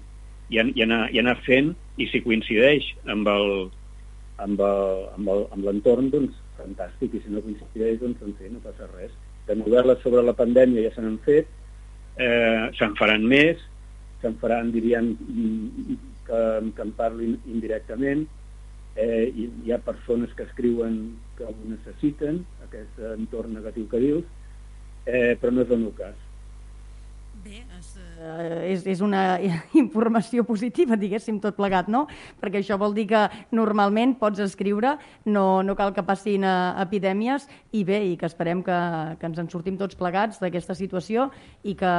i, 0.49 0.61
i 0.61 0.85
anar, 0.85 1.03
i 1.13 1.21
anar 1.21 1.37
fent, 1.45 1.75
i 1.99 2.07
si 2.13 2.23
coincideix 2.25 2.87
amb 3.11 3.29
el, 3.33 3.49
amb 4.45 5.65
l'entorn, 5.65 6.13
doncs 6.15 6.37
fantàstic, 6.59 7.15
i 7.15 7.23
si 7.25 7.33
no 7.33 7.43
coincideix, 7.45 7.99
doncs 8.03 8.23
en 8.25 8.37
fi, 8.39 8.51
no 8.53 8.63
passa 8.65 8.89
res. 8.95 9.13
De 9.49 9.57
novel·les 9.59 10.01
sobre 10.05 10.25
la 10.25 10.37
pandèmia 10.37 10.87
ja 10.87 10.95
se 10.95 11.05
n'han 11.05 11.19
fet, 11.27 11.51
eh, 12.19 12.69
se'n 12.79 12.97
faran 12.99 13.25
més, 13.29 13.61
se'n 14.23 14.37
faran, 14.43 14.73
diríem, 14.75 15.13
que, 16.27 16.43
que 16.77 16.85
en 16.85 16.93
parlin 16.99 17.39
indirectament, 17.47 18.27
eh, 18.99 19.27
i 19.31 19.49
hi 19.65 19.73
ha 19.73 19.83
persones 19.87 20.33
que 20.35 20.47
escriuen 20.49 20.99
que 21.39 21.47
ho 21.47 21.55
necessiten, 21.71 22.43
aquest 22.67 22.99
entorn 23.15 23.55
negatiu 23.55 23.87
que 23.91 24.03
dius, 24.03 24.25
eh, 25.07 25.37
però 25.41 25.55
no 25.55 25.63
és 25.65 25.75
el 25.75 25.85
meu 25.87 25.95
cas. 25.99 26.28
Bé, 27.45 27.61
és, 27.79 27.89
eh, 28.19 28.73
és, 28.73 28.85
és 28.91 29.01
una 29.05 29.39
informació 29.83 30.43
positiva, 30.47 30.97
diguéssim, 30.99 31.37
tot 31.43 31.55
plegat, 31.55 31.87
no? 31.93 32.07
Perquè 32.41 32.59
això 32.63 32.79
vol 32.81 32.97
dir 32.97 33.05
que 33.13 33.21
normalment 33.55 34.17
pots 34.19 34.43
escriure, 34.43 34.97
no, 35.31 35.45
no 35.63 35.77
cal 35.79 35.93
que 35.95 36.03
passin 36.07 36.43
eh, 36.43 36.55
epidèmies, 36.83 37.47
i 37.79 37.85
bé, 37.87 38.01
i 38.11 38.17
que 38.19 38.27
esperem 38.27 38.65
que, 38.67 38.79
que 39.21 39.31
ens 39.31 39.39
en 39.39 39.51
sortim 39.53 39.79
tots 39.79 39.99
plegats 39.99 40.43
d'aquesta 40.43 40.75
situació 40.79 41.29
i 41.63 41.77
que, 41.79 41.93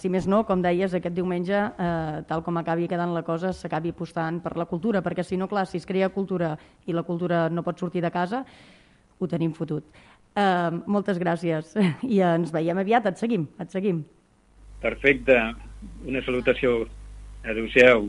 si 0.00 0.08
més 0.12 0.28
no, 0.30 0.44
com 0.48 0.64
deies, 0.64 0.96
aquest 0.96 1.18
diumenge, 1.18 1.60
eh, 1.60 2.24
tal 2.30 2.44
com 2.46 2.56
acabi 2.62 2.88
quedant 2.88 3.12
la 3.12 3.24
cosa, 3.26 3.52
s'acabi 3.52 3.92
apostant 3.92 4.40
per 4.40 4.56
la 4.56 4.68
cultura, 4.70 5.04
perquè 5.04 5.26
si 5.26 5.36
no, 5.36 5.50
clar, 5.50 5.68
si 5.68 5.82
es 5.82 5.88
crea 5.88 6.08
cultura 6.14 6.54
i 6.86 6.96
la 6.96 7.04
cultura 7.04 7.46
no 7.52 7.66
pot 7.66 7.84
sortir 7.84 8.04
de 8.06 8.14
casa, 8.14 8.46
ho 9.18 9.28
tenim 9.28 9.52
fotut. 9.52 9.92
Eh, 10.36 10.82
moltes 10.88 11.20
gràcies 11.20 11.76
i 12.16 12.24
ens 12.24 12.52
veiem 12.54 12.80
aviat, 12.80 13.12
et 13.12 13.20
seguim, 13.20 13.50
et 13.60 13.72
seguim. 13.72 14.06
Perfecte. 14.82 15.36
Una 16.06 16.22
salutació. 16.26 16.84
Adéu-siau. 17.46 18.08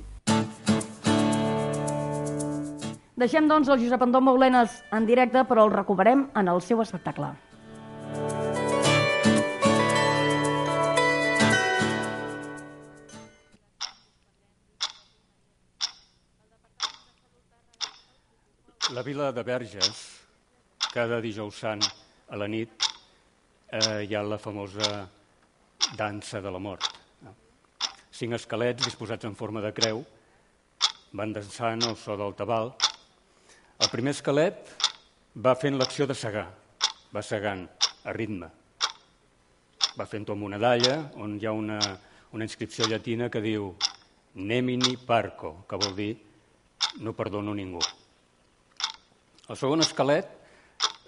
Deixem, 3.18 3.48
doncs, 3.50 3.70
el 3.74 3.82
Josep 3.82 4.04
Andó 4.06 4.22
Moulenes 4.22 4.84
en 4.94 5.08
directe, 5.10 5.42
però 5.50 5.66
el 5.66 5.74
recuperem 5.74 6.28
en 6.38 6.50
el 6.52 6.62
seu 6.62 6.84
espectacle. 6.84 7.32
La 18.94 19.04
vila 19.04 19.32
de 19.34 19.44
Verges, 19.44 19.98
cada 20.94 21.18
dijous 21.22 21.58
sant 21.66 21.82
a 22.30 22.38
la 22.38 22.48
nit, 22.48 22.86
eh, 23.70 24.06
hi 24.06 24.16
ha 24.16 24.22
la 24.24 24.38
famosa 24.38 25.08
dansa 25.96 26.42
de 26.42 26.52
la 26.52 26.60
mort. 26.60 26.84
Cinc 28.12 28.34
esquelets 28.34 28.84
disposats 28.84 29.28
en 29.30 29.36
forma 29.38 29.62
de 29.62 29.72
creu 29.72 30.02
van 31.14 31.34
dansant 31.34 31.86
al 31.86 31.96
so 31.96 32.18
del 32.18 32.34
tabal. 32.36 32.74
El 33.78 33.90
primer 33.94 34.16
esquelet 34.16 34.74
va 35.38 35.56
fent 35.56 35.78
l'acció 35.78 36.08
de 36.10 36.16
segar, 36.18 36.48
va 37.14 37.22
segant 37.22 37.68
a 38.04 38.14
ritme. 38.16 38.50
Va 39.98 40.06
fent-ho 40.10 40.34
amb 40.34 40.48
una 40.50 40.58
dalla 40.58 40.98
on 41.22 41.38
hi 41.38 41.46
ha 41.46 41.54
una, 41.54 41.78
una 42.34 42.46
inscripció 42.46 42.88
llatina 42.90 43.30
que 43.30 43.42
diu 43.42 43.76
Nemini 44.36 44.98
Parco, 44.98 45.64
que 45.70 45.78
vol 45.78 45.96
dir 45.96 46.12
no 47.02 47.14
perdono 47.14 47.54
ningú. 47.54 47.82
El 49.48 49.56
segon 49.56 49.82
esquelet 49.82 50.28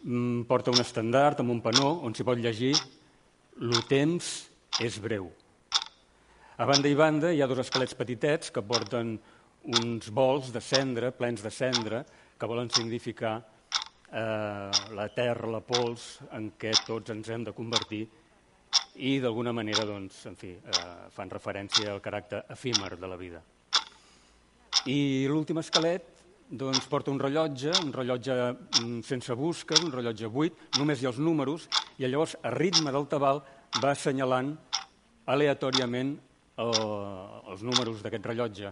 mm, 0.04 0.46
porta 0.50 0.72
un 0.72 0.82
estandard 0.82 1.42
amb 1.42 1.52
un 1.54 1.62
panó 1.62 2.00
on 2.06 2.16
s'hi 2.16 2.26
pot 2.26 2.40
llegir 2.40 2.76
«Lo 3.60 3.82
temps 3.84 4.49
és 4.80 5.00
breu. 5.04 5.28
A 6.60 6.66
banda 6.68 6.90
i 6.92 6.96
banda 6.96 7.32
hi 7.32 7.42
ha 7.42 7.48
dos 7.48 7.62
esquelets 7.64 7.96
petitets 7.96 8.52
que 8.52 8.64
porten 8.64 9.18
uns 9.80 10.10
bols 10.16 10.54
de 10.56 10.62
cendra, 10.64 11.12
plens 11.16 11.44
de 11.44 11.52
cendra, 11.52 12.04
que 12.40 12.48
volen 12.48 12.72
significar 12.72 13.38
eh, 13.40 14.72
la 14.96 15.08
terra, 15.16 15.52
la 15.52 15.62
pols 15.64 16.20
en 16.36 16.54
què 16.60 16.72
tots 16.86 17.12
ens 17.12 17.30
hem 17.30 17.44
de 17.48 17.56
convertir 17.56 18.06
i 19.00 19.18
d'alguna 19.24 19.54
manera 19.56 19.86
doncs, 19.88 20.26
en 20.30 20.36
fi, 20.40 20.54
eh, 20.56 20.86
fan 21.16 21.32
referència 21.32 21.92
al 21.92 22.04
caràcter 22.04 22.46
efímer 22.56 22.96
de 23.00 23.08
la 23.08 23.20
vida. 23.20 23.44
I 24.88 25.28
l'últim 25.28 25.60
esquelet 25.60 26.16
doncs, 26.50 26.88
porta 26.90 27.12
un 27.12 27.20
rellotge, 27.22 27.72
un 27.84 27.92
rellotge 27.94 28.36
mm, 28.82 29.02
sense 29.06 29.36
busques, 29.38 29.84
un 29.84 29.92
rellotge 29.94 30.32
buit, 30.32 30.56
només 30.80 31.02
hi 31.02 31.08
ha 31.08 31.14
els 31.14 31.22
números, 31.22 31.68
i 32.00 32.08
llavors, 32.08 32.36
a 32.42 32.52
ritme 32.56 32.92
del 32.96 33.08
tabal, 33.12 33.44
va 33.78 33.94
assenyalant 33.94 34.56
aleatòriament 35.30 36.16
el, 36.60 36.72
els 37.54 37.66
números 37.66 38.02
d'aquest 38.04 38.26
rellotge. 38.32 38.72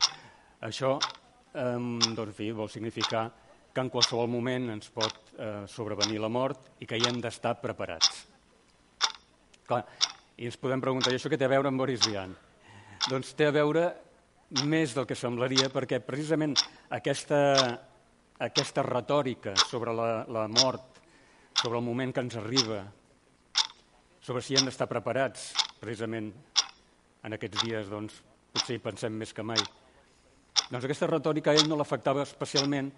Això 0.67 0.96
eh, 0.98 1.76
doncs, 2.17 2.34
fi, 2.38 2.52
vol 2.56 2.72
significar 2.72 3.28
que 3.74 3.84
en 3.86 3.91
qualsevol 3.93 4.30
moment 4.32 4.72
ens 4.74 4.89
pot 4.89 5.34
eh, 5.38 5.63
sobrevenir 5.70 6.20
la 6.24 6.32
mort 6.34 6.72
i 6.82 6.89
que 6.89 6.98
hi 6.98 7.06
hem 7.10 7.22
d'estar 7.22 7.58
preparats. 7.62 8.26
Clar, 9.67 9.84
i 10.38 10.48
ens 10.50 10.58
podem 10.58 10.82
preguntar, 10.82 11.13
i 11.13 11.20
això 11.20 11.30
què 11.30 11.38
té 11.38 11.46
a 11.46 11.52
veure 11.52 11.70
amb 11.70 11.82
Boris 11.82 12.06
Vian? 12.08 12.34
Doncs 13.08 13.36
té 13.38 13.48
a 13.48 13.54
veure 13.54 13.88
més 14.65 14.96
del 14.96 15.06
que 15.06 15.15
semblaria, 15.15 15.67
perquè 15.70 16.00
precisament 16.02 16.56
aquesta, 16.96 17.39
aquesta 18.48 18.86
retòrica 18.88 19.54
sobre 19.67 19.93
la, 19.93 20.10
la 20.32 20.48
mort, 20.50 21.02
sobre 21.62 21.78
el 21.78 21.86
moment 21.86 22.13
que 22.15 22.24
ens 22.26 22.38
arriba, 22.39 22.82
sobre 24.24 24.41
si 24.43 24.58
hem 24.58 24.65
d'estar 24.67 24.88
preparats, 24.89 25.52
precisament 25.82 26.32
en 27.24 27.36
aquests 27.36 27.63
dies, 27.63 27.90
doncs, 27.92 28.22
potser 28.54 28.78
hi 28.78 28.84
pensem 28.84 29.13
més 29.18 29.34
que 29.34 29.46
mai. 29.46 29.62
Doncs 30.68 30.84
aquesta 30.84 31.10
retòrica 31.10 31.54
a 31.54 31.60
ell 31.60 31.70
no 31.70 31.78
l'afectava 31.80 32.26
especialment 32.26 32.92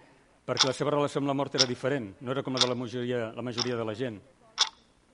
perquè 0.48 0.70
la 0.70 0.74
seva 0.74 0.96
relació 0.96 1.22
amb 1.22 1.30
la 1.30 1.36
mort 1.38 1.56
era 1.60 1.68
diferent, 1.70 2.14
no 2.26 2.32
era 2.34 2.44
com 2.44 2.56
la 2.56 2.62
de 2.64 2.70
la 2.72 2.78
majoria, 2.78 3.30
la 3.36 3.46
majoria 3.46 3.76
de 3.78 3.86
la 3.86 3.94
gent. 3.94 4.18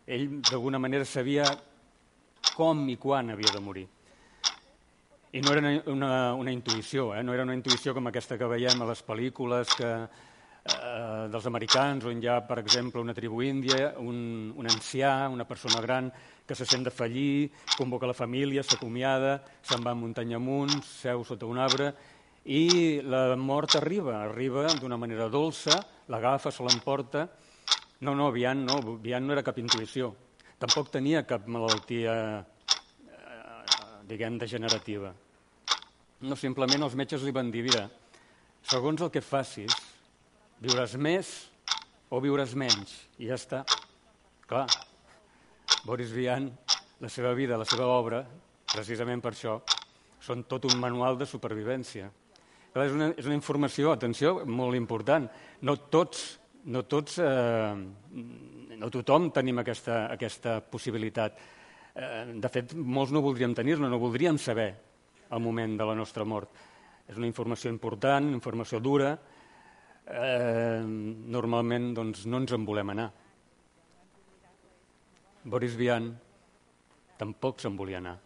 Ell, 0.06 0.30
d'alguna 0.50 0.80
manera, 0.80 1.04
sabia 1.06 1.50
com 2.56 2.86
i 2.90 2.96
quan 3.02 3.34
havia 3.34 3.52
de 3.52 3.60
morir. 3.60 3.88
I 5.36 5.42
no 5.44 5.52
era 5.52 5.74
una, 5.92 6.12
una 6.40 6.54
intuïció, 6.54 7.10
eh? 7.18 7.24
no 7.24 7.34
era 7.34 7.44
una 7.44 7.58
intuïció 7.58 7.92
com 7.98 8.08
aquesta 8.08 8.38
que 8.40 8.48
veiem 8.48 8.80
a 8.80 8.88
les 8.88 9.02
pel·lícules 9.04 9.74
que, 9.76 9.90
eh, 10.66 11.28
dels 11.30 11.46
americans, 11.46 12.06
on 12.10 12.22
hi 12.22 12.28
ha, 12.28 12.40
per 12.46 12.58
exemple, 12.60 13.02
una 13.02 13.14
tribu 13.14 13.42
índia, 13.46 13.94
un, 14.02 14.52
un 14.56 14.70
ancià, 14.70 15.28
una 15.30 15.46
persona 15.46 15.82
gran 15.82 16.12
que 16.46 16.56
se 16.56 16.66
sent 16.66 16.86
de 16.86 16.94
fallir, 16.94 17.52
convoca 17.78 18.10
la 18.10 18.18
família, 18.18 18.64
s'acomiada, 18.64 19.40
se'n 19.66 19.86
va 19.86 19.96
muntanya 19.98 20.38
amunt, 20.42 20.80
seu 20.86 21.24
sota 21.26 21.50
un 21.50 21.62
arbre, 21.62 21.94
i 22.46 23.02
la 23.02 23.36
mort 23.36 23.76
arriba, 23.80 24.20
arriba 24.22 24.68
d'una 24.78 24.98
manera 25.02 25.30
dolça, 25.30 25.80
l'agafa, 26.14 26.52
se 26.52 26.64
l'emporta. 26.64 27.28
No, 28.06 28.14
no, 28.14 28.30
Vian 28.32 28.66
no, 28.66 28.78
Vian 29.02 29.26
no 29.26 29.34
era 29.34 29.44
cap 29.46 29.58
intuïció. 29.58 30.12
Tampoc 30.62 30.92
tenia 30.94 31.24
cap 31.26 31.48
malaltia, 31.50 32.14
eh, 33.10 34.04
diguem, 34.06 34.38
degenerativa. 34.38 35.14
No, 36.22 36.38
simplement 36.38 36.86
els 36.86 36.96
metges 36.96 37.26
li 37.26 37.34
van 37.34 37.50
dir, 37.52 37.66
mira, 37.66 37.88
segons 38.66 39.02
el 39.02 39.12
que 39.12 39.22
facis, 39.26 39.74
viuràs 40.62 40.96
més 40.98 41.32
o 42.10 42.22
viuràs 42.24 42.54
menys, 42.56 42.94
i 43.20 43.30
ja 43.30 43.38
està. 43.40 43.64
Clar, 44.46 44.66
Boris 45.86 46.14
Vian, 46.14 46.52
la 47.02 47.10
seva 47.10 47.34
vida, 47.34 47.58
la 47.58 47.68
seva 47.68 47.88
obra, 47.90 48.22
precisament 48.72 49.24
per 49.24 49.34
això, 49.34 49.60
són 50.22 50.46
tot 50.50 50.68
un 50.70 50.80
manual 50.82 51.18
de 51.20 51.28
supervivència. 51.30 52.10
Però 52.74 52.86
és 52.86 52.96
una, 52.96 53.12
és 53.16 53.28
una 53.28 53.38
informació, 53.38 53.92
atenció, 53.94 54.40
molt 54.46 54.76
important. 54.78 55.28
No 55.64 55.78
tots, 55.92 56.24
no 56.72 56.84
tots, 56.90 57.20
eh, 57.24 57.76
no 58.76 58.90
tothom 58.92 59.30
tenim 59.36 59.62
aquesta, 59.62 60.06
aquesta 60.12 60.58
possibilitat. 60.60 61.38
Eh, 61.96 62.24
de 62.42 62.52
fet, 62.52 62.74
molts 62.76 63.14
no 63.16 63.24
voldríem 63.24 63.54
tenir-la, 63.56 63.90
no 63.90 64.02
voldríem 64.02 64.40
saber 64.42 64.74
el 65.32 65.42
moment 65.42 65.78
de 65.80 65.88
la 65.88 65.96
nostra 65.96 66.26
mort. 66.28 66.52
És 67.08 67.18
una 67.18 67.30
informació 67.30 67.72
important, 67.72 68.34
informació 68.34 68.82
dura, 68.82 69.14
eh, 70.08 70.84
normalment 70.86 71.94
doncs, 71.98 72.26
no 72.26 72.42
ens 72.44 72.54
en 72.56 72.66
volem 72.68 72.94
anar. 72.94 73.10
Boris 75.46 75.76
Vian 75.78 76.14
tampoc 77.20 77.62
se'n 77.62 77.76
volia 77.78 78.02
anar. 78.02 78.18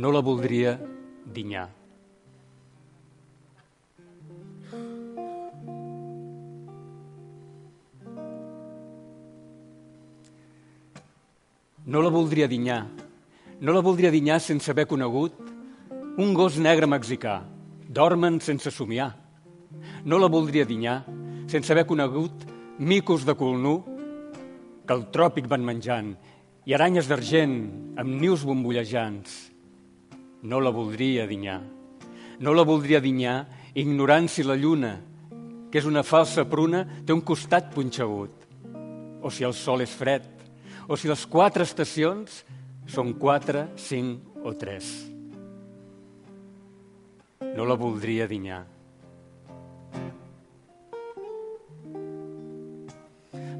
No 0.00 0.12
la 0.14 0.20
voldria 0.24 0.78
d'Inyà. 1.32 1.68
No 11.90 12.02
la 12.04 12.10
voldria 12.12 12.46
dinyar, 12.46 12.84
no 13.60 13.72
la 13.74 13.80
voldria 13.82 14.12
dinyar 14.14 14.38
sense 14.38 14.70
haver 14.70 14.86
conegut 14.86 15.34
un 16.20 16.34
gos 16.36 16.58
negre 16.60 16.86
mexicà, 16.86 17.40
dormen 17.88 18.38
sense 18.44 18.70
somiar. 18.70 19.10
No 20.04 20.18
la 20.18 20.28
voldria 20.30 20.66
dinyar 20.68 21.00
sense 21.50 21.72
haver 21.72 21.86
conegut 21.88 22.44
micos 22.78 23.24
de 23.26 23.34
cul 23.34 23.58
nu 23.58 23.74
que 24.86 24.94
el 24.94 25.08
tròpic 25.14 25.48
van 25.50 25.64
menjant 25.66 26.14
i 26.66 26.74
aranyes 26.76 27.08
d'argent 27.10 27.56
amb 27.98 28.14
nius 28.20 28.44
bombollejants 28.46 29.50
no 30.42 30.60
la 30.60 30.70
voldria 30.72 31.26
dinyar. 31.28 31.60
No 32.40 32.54
la 32.56 32.64
voldria 32.64 33.00
dinyar 33.04 33.44
ignorant 33.76 34.28
si 34.32 34.42
la 34.42 34.56
lluna, 34.56 34.94
que 35.70 35.78
és 35.78 35.86
una 35.86 36.02
falsa 36.02 36.46
pruna, 36.48 36.82
té 37.04 37.12
un 37.12 37.20
costat 37.20 37.68
punxegut, 37.74 38.46
o 39.20 39.30
si 39.30 39.44
el 39.44 39.52
sol 39.54 39.84
és 39.84 39.92
fred, 39.92 40.24
o 40.88 40.96
si 40.96 41.10
les 41.10 41.26
quatre 41.28 41.66
estacions 41.68 42.40
són 42.88 43.12
quatre, 43.20 43.68
cinc 43.76 44.40
o 44.42 44.54
tres. 44.56 44.88
No 47.54 47.66
la 47.68 47.76
voldria 47.76 48.26
dinyar. 48.30 48.62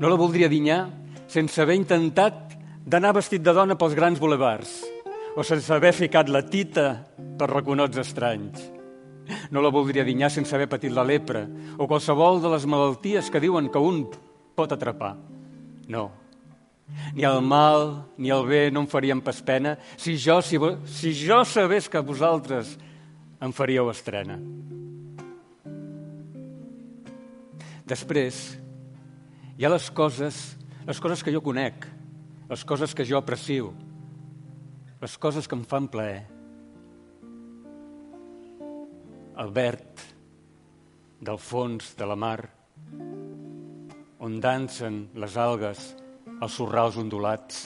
No 0.01 0.09
la 0.09 0.17
voldria 0.17 0.49
dinyar 0.49 0.87
sense 1.29 1.61
haver 1.61 1.77
intentat 1.77 2.57
d'anar 2.89 3.13
vestit 3.15 3.45
de 3.45 3.53
dona 3.55 3.77
pels 3.79 3.95
grans 3.95 4.19
bulevards 4.19 4.90
o 5.37 5.45
sense 5.47 5.73
haver 5.73 5.93
ficat 5.95 6.29
la 6.29 6.43
tita 6.43 6.93
per 7.39 7.51
reconots 7.51 8.01
estranys. 8.03 8.63
No 9.55 9.63
la 9.63 9.71
voldria 9.71 10.05
dinyar 10.05 10.31
sense 10.33 10.55
haver 10.57 10.69
patit 10.71 10.93
la 10.95 11.07
lepra 11.07 11.45
o 11.79 11.87
qualsevol 11.87 12.41
de 12.43 12.51
les 12.51 12.67
malalties 12.67 13.31
que 13.31 13.43
diuen 13.43 13.71
que 13.71 13.79
un 13.79 14.05
pot 14.59 14.73
atrapar. 14.73 15.15
No. 15.89 16.11
Ni 17.15 17.23
el 17.23 17.39
mal 17.43 18.09
ni 18.19 18.33
el 18.35 18.43
bé 18.49 18.65
no 18.75 18.83
em 18.83 18.89
farien 18.91 19.21
pas 19.23 19.39
pena 19.47 19.77
si 19.95 20.17
jo, 20.19 20.41
si, 20.43 20.59
si 20.91 21.15
jo 21.15 21.45
sabés 21.47 21.89
que 21.89 22.03
vosaltres 22.03 22.75
em 23.41 23.55
faríeu 23.55 23.91
estrena. 23.93 24.37
Després, 27.87 28.37
hi 29.59 29.67
ha 29.67 29.71
les 29.73 29.87
coses, 29.91 30.37
les 30.87 31.01
coses 31.03 31.23
que 31.27 31.33
jo 31.35 31.41
conec, 31.43 31.87
les 32.51 32.63
coses 32.67 32.95
que 32.95 33.07
jo 33.07 33.19
aprecio, 33.19 33.73
les 35.01 35.17
coses 35.17 35.49
que 35.49 35.57
em 35.57 35.65
fan 35.65 35.89
plaer. 35.89 36.21
El 39.41 39.53
verd 39.57 40.03
del 41.25 41.39
fons 41.41 41.95
de 41.97 42.09
la 42.09 42.17
mar, 42.17 42.39
on 44.21 44.37
dansen 44.41 45.03
les 45.17 45.37
algues 45.41 45.85
als 46.41 46.57
sorrals 46.57 46.99
ondulats. 47.01 47.63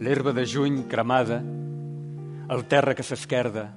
L'herba 0.00 0.34
de 0.36 0.44
juny 0.44 0.82
cremada, 0.90 1.40
el 2.52 2.66
terra 2.68 2.94
que 2.94 3.04
s'esquerda, 3.04 3.70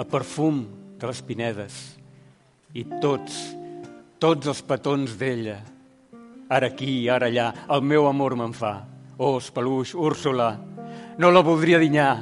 el 0.00 0.08
perfum 0.08 0.64
de 1.00 1.10
les 1.10 1.20
pinedes 1.24 1.82
i 2.72 2.86
tots, 3.02 3.36
tots 4.20 4.48
els 4.48 4.64
petons 4.64 5.18
d'ella, 5.20 5.58
Ara 6.50 6.66
aquí, 6.66 7.06
ara 7.06 7.28
allà, 7.30 7.44
el 7.70 7.84
meu 7.86 8.08
amor 8.08 8.34
me'n 8.34 8.50
fa. 8.50 8.72
Os, 9.20 9.50
peluix, 9.52 9.92
Úrsula, 9.92 10.54
no 11.20 11.28
la 11.28 11.42
voldria 11.44 11.76
dinyar. 11.76 12.14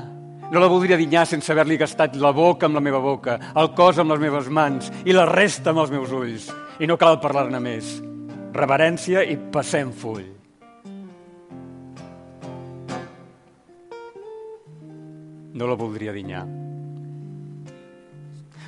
No 0.51 0.59
la 0.59 0.67
voldria 0.67 0.97
dinyar 0.99 1.29
sense 1.31 1.53
haver-li 1.53 1.77
gastat 1.79 2.17
la 2.19 2.33
boca 2.35 2.67
amb 2.67 2.75
la 2.75 2.83
meva 2.83 2.99
boca, 2.99 3.37
el 3.55 3.71
cos 3.79 4.01
amb 4.03 4.11
les 4.11 4.23
meves 4.25 4.49
mans 4.51 4.89
i 5.07 5.15
la 5.15 5.29
resta 5.29 5.71
amb 5.71 5.85
els 5.85 5.93
meus 5.95 6.11
ulls. 6.11 6.49
I 6.83 6.89
no 6.91 6.97
cal 6.99 7.21
parlar-ne 7.23 7.61
més. 7.63 7.93
Reverència 8.57 9.23
i 9.23 9.37
passem 9.55 9.93
full. 9.95 10.25
No 15.55 15.71
la 15.71 15.79
voldria 15.79 16.17
dinyar. 16.17 16.43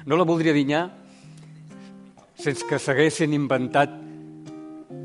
No 0.06 0.20
la 0.20 0.28
voldria 0.28 0.54
dinyar 0.54 0.84
sense 2.40 2.62
que 2.70 2.78
s'haguessin 2.78 3.34
inventat 3.34 3.99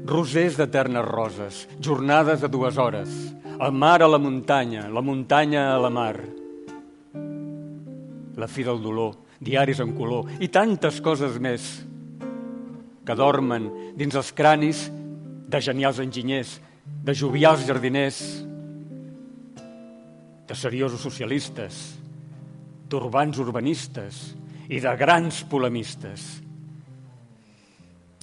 rosers 0.06 0.58
d'eternes 0.58 1.06
roses, 1.06 1.66
jornades 1.80 2.42
de 2.42 2.50
dues 2.50 2.78
hores, 2.78 3.12
el 3.56 3.72
mar 3.72 4.02
a 4.02 4.10
la 4.10 4.20
muntanya, 4.20 4.88
la 4.90 5.02
muntanya 5.02 5.74
a 5.74 5.80
la 5.80 5.90
mar, 5.90 6.16
la 8.36 8.48
fi 8.48 8.66
del 8.68 8.82
dolor, 8.84 9.16
diaris 9.40 9.80
en 9.84 9.94
color 9.96 10.32
i 10.42 10.50
tantes 10.50 11.02
coses 11.04 11.38
més 11.40 11.68
que 13.06 13.16
dormen 13.16 13.68
dins 13.98 14.16
els 14.18 14.32
cranis 14.34 14.88
de 14.90 15.62
genials 15.62 16.00
enginyers, 16.02 16.58
de 17.06 17.14
jovials 17.14 17.66
jardiners, 17.68 18.22
de 20.46 20.56
seriosos 20.58 21.02
socialistes, 21.02 21.84
d'urbans 22.90 23.38
urbanistes 23.42 24.24
i 24.70 24.82
de 24.82 24.96
grans 24.98 25.44
polemistes. 25.50 26.26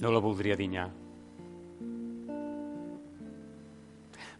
No 0.03 0.11
la 0.11 0.23
voldria 0.23 0.59
dinyar. 0.59 1.02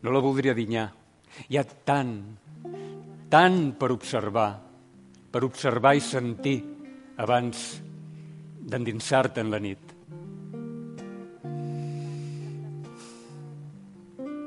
No 0.04 0.12
la 0.12 0.22
voldria 0.24 0.54
dinyar. 0.56 0.90
Hi 1.50 1.58
ha 1.58 1.64
tant, 1.88 2.14
tant 3.32 3.60
per 3.80 3.90
observar, 3.96 4.52
per 5.32 5.42
observar 5.48 5.96
i 5.98 6.04
sentir 6.04 6.60
abans 7.24 7.64
d'endinsar-te 8.64 9.42
en 9.42 9.52
la 9.52 9.60
nit. 9.64 9.92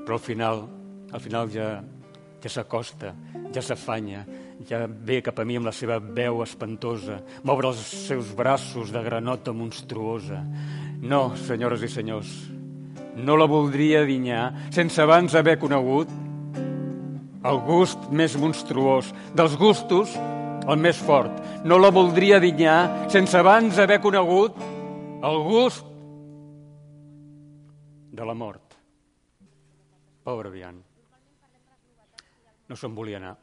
Però 0.06 0.14
al 0.14 0.22
final, 0.22 0.62
al 1.10 1.22
final 1.24 1.50
ja, 1.50 1.70
ja 2.42 2.52
s'acosta, 2.52 3.14
ja 3.50 3.62
s'afanya, 3.64 4.22
ja 4.68 4.84
ve 4.86 5.18
cap 5.24 5.40
a 5.40 5.44
mi 5.48 5.56
amb 5.58 5.66
la 5.66 5.74
seva 5.74 5.98
veu 5.98 6.44
espantosa, 6.44 7.18
m'obre 7.42 7.72
els 7.72 7.80
seus 8.06 8.30
braços 8.36 8.92
de 8.94 9.02
granota 9.02 9.56
monstruosa. 9.56 10.44
No, 11.02 11.32
senyores 11.36 11.82
i 11.82 11.90
senyors, 11.90 12.30
no 13.16 13.36
la 13.36 13.46
voldria 13.48 14.04
dinyar 14.04 14.70
sense 14.74 15.00
abans 15.02 15.34
haver 15.34 15.56
conegut 15.58 16.10
el 17.46 17.60
gust 17.64 18.08
més 18.10 18.34
monstruós, 18.40 19.12
dels 19.36 19.54
gustos 19.56 20.16
el 20.66 20.80
més 20.82 20.98
fort. 20.98 21.38
No 21.64 21.78
la 21.78 21.92
voldria 21.94 22.40
dinyar 22.42 23.08
sense 23.12 23.38
abans 23.38 23.78
haver 23.78 24.00
conegut 24.02 24.58
el 25.26 25.38
gust 25.46 25.86
de 28.16 28.26
la 28.26 28.34
mort. 28.34 28.76
Pobre 30.26 30.50
Bian. 30.50 30.82
No 32.66 32.76
se'n 32.76 32.94
volia 32.98 33.22
anar. 33.22 33.36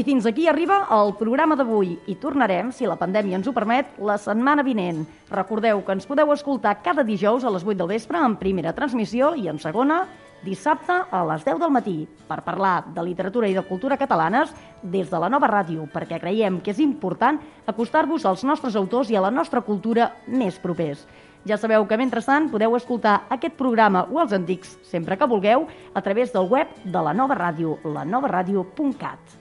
I 0.00 0.04
fins 0.04 0.24
aquí 0.24 0.46
arriba 0.48 0.86
el 0.96 1.10
programa 1.18 1.52
d'avui 1.60 1.90
i 2.08 2.14
tornarem, 2.16 2.70
si 2.72 2.86
la 2.88 2.96
pandèmia 2.96 3.36
ens 3.36 3.48
ho 3.50 3.52
permet, 3.52 3.90
la 4.00 4.14
setmana 4.16 4.62
vinent. 4.64 5.02
Recordeu 5.28 5.82
que 5.84 5.92
ens 5.92 6.06
podeu 6.08 6.30
escoltar 6.32 6.78
cada 6.80 7.02
dijous 7.04 7.44
a 7.44 7.50
les 7.52 7.66
8 7.66 7.76
del 7.82 7.90
vespre 7.90 8.16
en 8.24 8.38
primera 8.40 8.72
transmissió 8.72 9.34
i 9.36 9.50
en 9.52 9.58
segona 9.60 9.98
dissabte 10.40 10.94
a 11.04 11.20
les 11.28 11.44
10 11.44 11.60
del 11.60 11.74
matí 11.74 11.96
per 12.30 12.38
parlar 12.46 12.86
de 12.94 13.04
literatura 13.04 13.50
i 13.50 13.56
de 13.58 13.64
cultura 13.68 13.98
catalanes 14.00 14.54
des 14.80 15.10
de 15.10 15.20
la 15.20 15.28
nova 15.28 15.50
ràdio, 15.52 15.84
perquè 15.92 16.16
creiem 16.22 16.62
que 16.64 16.72
és 16.72 16.80
important 16.80 17.36
acostar-vos 17.68 18.24
als 18.24 18.46
nostres 18.48 18.78
autors 18.80 19.10
i 19.12 19.20
a 19.20 19.24
la 19.26 19.34
nostra 19.34 19.60
cultura 19.60 20.14
més 20.24 20.56
propers. 20.62 21.04
Ja 21.44 21.60
sabeu 21.60 21.84
que, 21.84 22.00
mentrestant, 22.00 22.48
podeu 22.48 22.72
escoltar 22.78 23.26
aquest 23.28 23.60
programa 23.60 24.06
o 24.08 24.24
els 24.24 24.32
antics, 24.32 24.78
sempre 24.80 25.20
que 25.20 25.28
vulgueu, 25.28 25.68
a 25.92 26.00
través 26.00 26.32
del 26.32 26.48
web 26.48 26.72
de 26.86 27.04
la 27.04 27.12
nova 27.12 27.36
ràdio, 27.36 27.76
lanovaradio.cat. 27.84 29.39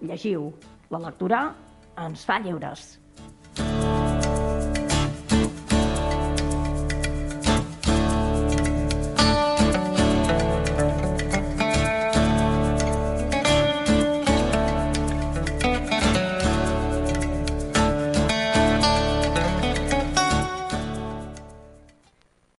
Llegiu. 0.00 0.52
La 0.90 1.02
lectura 1.02 1.42
ens 2.06 2.24
fa 2.24 2.38
lliures. 2.40 2.98
Thank. 3.58 3.87